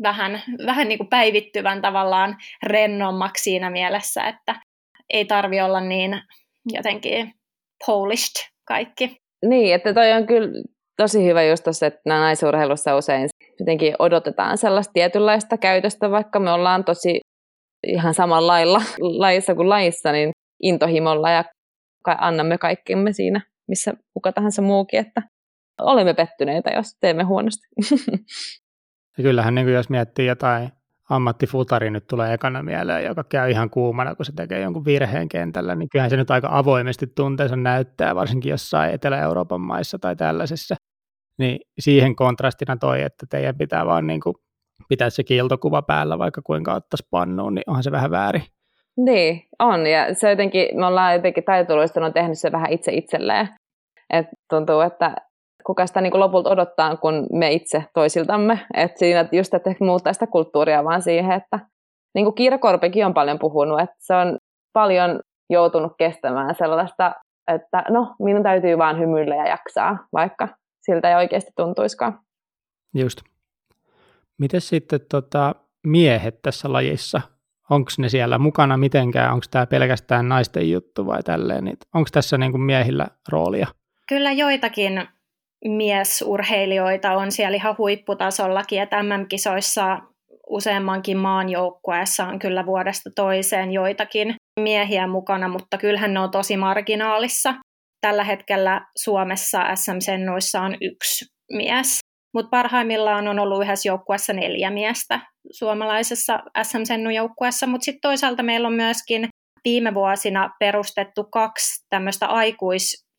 [0.03, 4.55] vähän, vähän niin kuin päivittyvän tavallaan rennommaksi siinä mielessä, että
[5.10, 6.22] ei tarvi olla niin
[6.74, 7.34] jotenkin
[7.86, 9.18] polished kaikki.
[9.45, 10.49] Niin, että toi on kyllä
[10.97, 13.30] tosi hyvä just tossa, että naisurheilussa usein
[13.60, 17.20] jotenkin odotetaan sellaista tietynlaista käytöstä, vaikka me ollaan tosi
[17.88, 18.82] ihan samalla lailla
[19.24, 20.32] lajissa kuin lajissa, niin
[20.64, 21.43] intohimolla ja
[22.07, 25.22] annamme kaikkemme siinä, missä kuka tahansa muukin, että
[25.82, 27.68] olemme pettyneitä, jos teemme huonosti.
[29.18, 30.70] Ja kyllähän niin kuin jos miettii jotain
[31.10, 35.76] ammattifutari nyt tulee ekana mieleen, joka käy ihan kuumana, kun se tekee jonkun virheen kentällä,
[35.76, 40.76] niin kyllähän se nyt aika avoimesti tunteensa näyttää, varsinkin jossain Etelä-Euroopan maissa tai tällaisessa.
[41.39, 44.36] Niin siihen kontrastina toi, että teidän pitää vaan niin kuin
[44.89, 48.43] pitää se kiiltokuva päällä, vaikka kuinka ottaisi pannuun, niin onhan se vähän väärin.
[48.97, 49.88] Niin, on.
[49.88, 51.43] Ja se jotenkin, me ollaan jotenkin
[52.05, 53.49] on tehnyt se vähän itse itselleen.
[54.10, 55.16] Et tuntuu, että
[55.66, 58.60] kuka sitä niin kuin lopulta odottaa, kun me itse toisiltamme.
[58.74, 61.60] Et siinä just, että muuttaa sitä kulttuuria vaan siihen, että
[62.16, 64.38] niin kuin Kiira Korpekin on paljon puhunut, että se on
[64.74, 67.16] paljon joutunut kestämään sellaista,
[67.53, 70.47] että no, minun täytyy vaan hymyillä ja jaksaa, vaikka
[70.82, 72.20] siltä ei oikeasti tuntuiskaan.
[72.95, 73.22] Just.
[74.38, 75.55] Miten sitten tota,
[75.88, 77.22] miehet tässä lajissa?
[77.70, 79.34] Onko ne siellä mukana mitenkään?
[79.34, 81.78] Onko tämä pelkästään naisten juttu vai tälleen?
[81.93, 83.68] Onko tässä niin kuin miehillä roolia?
[84.10, 85.07] Kyllä joitakin
[85.66, 89.99] miesurheilijoita on siellä ihan huipputasollakin, että MM-kisoissa
[90.49, 96.57] useammankin maan joukkueessa on kyllä vuodesta toiseen joitakin miehiä mukana, mutta kyllähän ne on tosi
[96.57, 97.53] marginaalissa.
[98.01, 101.99] Tällä hetkellä Suomessa SM-sennuissa on yksi mies,
[102.34, 105.20] mutta parhaimmillaan on ollut yhdessä joukkueessa neljä miestä
[105.51, 109.28] suomalaisessa SM-sennun joukkueessa, mutta sitten toisaalta meillä on myöskin
[109.66, 112.28] viime vuosina perustettu kaksi tämmöistä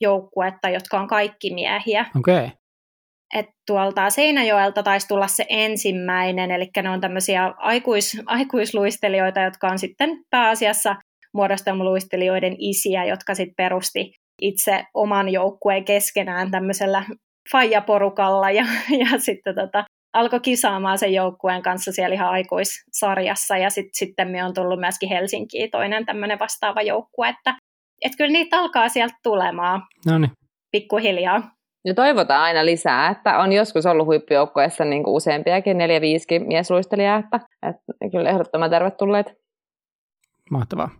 [0.00, 2.06] aikuisjoukkuetta, jotka on kaikki miehiä.
[2.18, 2.50] Okay.
[3.34, 9.78] Et tuolta Seinäjoelta taisi tulla se ensimmäinen, eli ne on tämmöisiä aikuis, aikuisluistelijoita, jotka on
[9.78, 10.96] sitten pääasiassa
[11.34, 17.04] muodostelmaluistelijoiden isiä, jotka sitten perusti itse oman joukkueen keskenään tämmöisellä
[17.52, 18.64] faijaporukalla ja,
[18.98, 24.44] ja sitten tota, alkoi kisaamaan sen joukkueen kanssa siellä ihan aikuissarjassa ja sit, sitten me
[24.44, 27.54] on tullut myöskin Helsinkiin toinen tämmöinen vastaava joukkue, että
[28.02, 30.32] et kyllä niitä alkaa sieltä tulemaan Noniin.
[30.72, 31.50] pikkuhiljaa.
[31.84, 37.18] Ja toivotaan aina lisää, että on joskus ollut huippujoukkueessa niin kuin useampiakin, neljä, viisikin miesluistelijaa,
[37.18, 39.34] että, että kyllä ehdottoman tervetulleet.
[40.50, 40.90] Mahtavaa.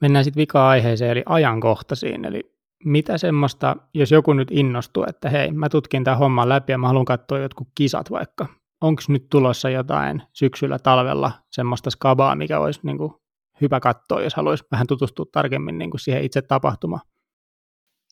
[0.00, 2.24] Mennään sitten vika-aiheeseen, eli ajankohtaisiin.
[2.24, 2.52] Eli
[2.84, 6.86] mitä semmoista, jos joku nyt innostuu, että hei, mä tutkin tämän homman läpi ja mä
[6.86, 8.46] haluan katsoa jotkut kisat vaikka.
[8.80, 13.12] Onko nyt tulossa jotain syksyllä, talvella semmoista skabaa, mikä olisi niin kuin
[13.60, 17.02] hyvä katsoa, jos haluaisi vähän tutustua tarkemmin niin kuin siihen itse tapahtumaan?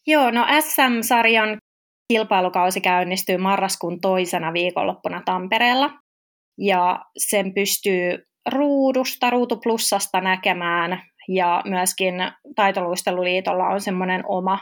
[0.07, 1.59] Joo, no SM-sarjan
[2.13, 5.91] kilpailukausi käynnistyy marraskuun toisena viikonloppuna Tampereella.
[6.59, 8.19] Ja sen pystyy
[8.53, 12.15] ruudusta, Ruutu Plussasta näkemään ja myöskin
[12.57, 14.59] Taitoluisteluliitolla on semmoinen oma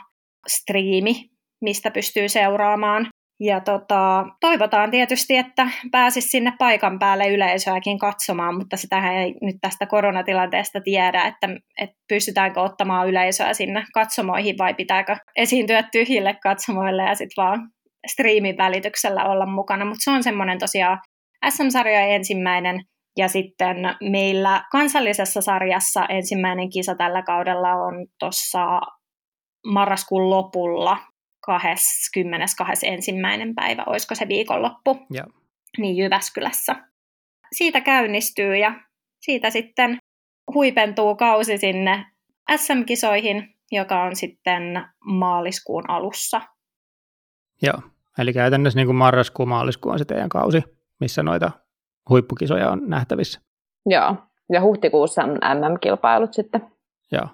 [0.49, 1.31] striimi,
[1.61, 3.07] mistä pystyy seuraamaan.
[3.41, 9.57] Ja tota, toivotaan tietysti, että pääsisi sinne paikan päälle yleisöäkin katsomaan, mutta sitähän ei nyt
[9.61, 11.49] tästä koronatilanteesta tiedä, että,
[11.81, 17.69] että pystytäänkö ottamaan yleisöä sinne katsomoihin vai pitääkö esiintyä tyhjille katsomoille ja sitten vaan
[18.07, 19.85] striimin välityksellä olla mukana.
[19.85, 20.99] Mutta se on semmoinen tosiaan
[21.49, 22.81] SM-sarja ensimmäinen
[23.17, 23.77] ja sitten
[24.11, 28.81] meillä kansallisessa sarjassa ensimmäinen kisa tällä kaudella on tuossa
[29.67, 30.99] marraskuun lopulla
[31.47, 33.13] 21.
[33.55, 35.25] päivä, olisiko se viikonloppu, ja.
[35.79, 36.77] niin Jyväskylässä.
[37.53, 38.75] Siitä käynnistyy ja
[39.21, 39.99] siitä sitten
[40.55, 42.07] huipentuu kausi sinne
[42.57, 44.63] SM-kisoihin, joka on sitten
[45.05, 46.41] maaliskuun alussa.
[47.63, 47.81] Joo,
[48.19, 50.63] eli käytännössä niin kuin marraskuun maaliskuun on se teidän kausi,
[51.01, 51.51] missä noita
[52.09, 53.41] huippukisoja on nähtävissä.
[53.87, 54.17] Joo,
[54.53, 56.67] ja huhtikuussa on MM-kilpailut sitten.
[57.13, 57.29] Joo.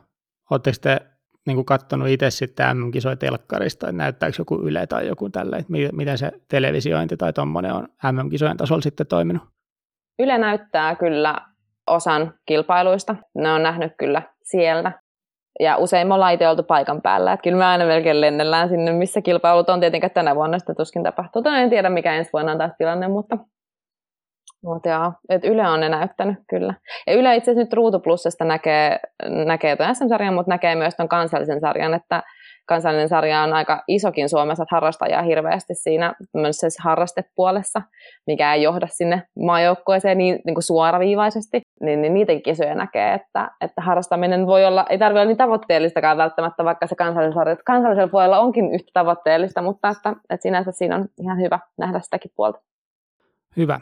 [0.50, 1.00] Oletteko te
[1.46, 5.72] niin kuin katsonut itse sitten MM-kisoja telkkarista, että näyttääkö joku Yle tai joku tälle, että
[5.92, 9.42] miten se televisiointi tai tuommoinen on MM-kisojen tasolla sitten toiminut?
[10.18, 11.38] Yle näyttää kyllä
[11.86, 13.16] osan kilpailuista.
[13.34, 14.92] Ne on nähnyt kyllä siellä.
[15.60, 17.32] Ja usein me ollaan itse oltu paikan päällä.
[17.32, 19.80] Että kyllä me aina melkein lennellään sinne, missä kilpailut on.
[19.80, 21.42] Tietenkin tänä vuonna sitä tuskin tapahtuu.
[21.56, 23.38] En tiedä, mikä ensi vuonna on taas tilanne, mutta
[24.64, 26.74] mutta joo, että Yle on ne näyttänyt kyllä.
[27.06, 29.00] Ja Yle itse asiassa nyt Ruutu Plusasta näkee,
[29.46, 32.22] näkee tuon SM-sarjan, mutta näkee myös tuon kansallisen sarjan, että
[32.66, 36.14] kansallinen sarja on aika isokin Suomessa, että harrastajaa hirveästi siinä
[36.78, 37.82] harrastepuolessa,
[38.26, 43.50] mikä ei johda sinne maajoukkueeseen niin, niin kuin suoraviivaisesti, niin, niin niitäkin kisoja näkee, että,
[43.60, 48.10] että harrastaminen voi olla, ei tarvitse olla niin tavoitteellistakaan välttämättä, vaikka se kansallinen sarja, kansallisella
[48.10, 52.58] puolella onkin yhtä tavoitteellista, mutta että, että sinänsä siinä on ihan hyvä nähdä sitäkin puolta.
[53.56, 53.80] Hyvä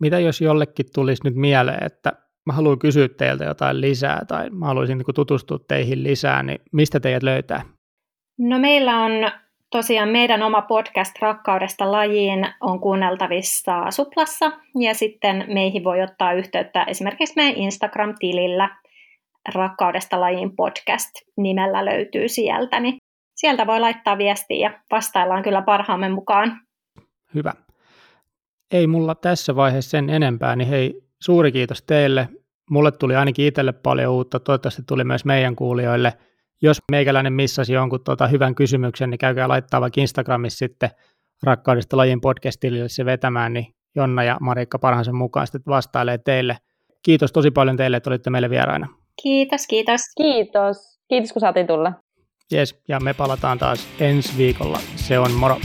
[0.00, 2.12] mitä jos jollekin tulisi nyt mieleen, että
[2.46, 7.00] mä haluan kysyä teiltä jotain lisää tai mä haluaisin niin tutustua teihin lisää, niin mistä
[7.00, 7.62] teidät löytää?
[8.38, 9.12] No meillä on
[9.70, 16.84] tosiaan meidän oma podcast Rakkaudesta lajiin on kuunneltavissa Suplassa ja sitten meihin voi ottaa yhteyttä
[16.84, 18.76] esimerkiksi meidän Instagram-tilillä
[19.54, 22.96] Rakkaudesta lajiin podcast nimellä löytyy sieltä, niin
[23.36, 26.60] sieltä voi laittaa viestiä ja vastaillaan kyllä parhaamme mukaan.
[27.34, 27.54] Hyvä
[28.72, 32.28] ei mulla tässä vaiheessa sen enempää, niin hei, suuri kiitos teille.
[32.70, 36.12] Mulle tuli ainakin itselle paljon uutta, toivottavasti tuli myös meidän kuulijoille.
[36.62, 40.90] Jos meikäläinen missasi jonkun tuota hyvän kysymyksen, niin käykää laittaa vaikka Instagramissa sitten
[41.42, 43.66] Rakkaudesta lajin podcastille se vetämään, niin
[43.96, 46.56] Jonna ja Marikka parhaansa mukaan sitten vastailee teille.
[47.02, 48.88] Kiitos tosi paljon teille, että olitte meille vieraina.
[49.22, 50.00] Kiitos, kiitos.
[50.16, 50.76] Kiitos.
[51.08, 51.92] Kiitos, kun saatiin tulla.
[52.52, 54.78] Jes, ja me palataan taas ensi viikolla.
[54.96, 55.56] Se on moro.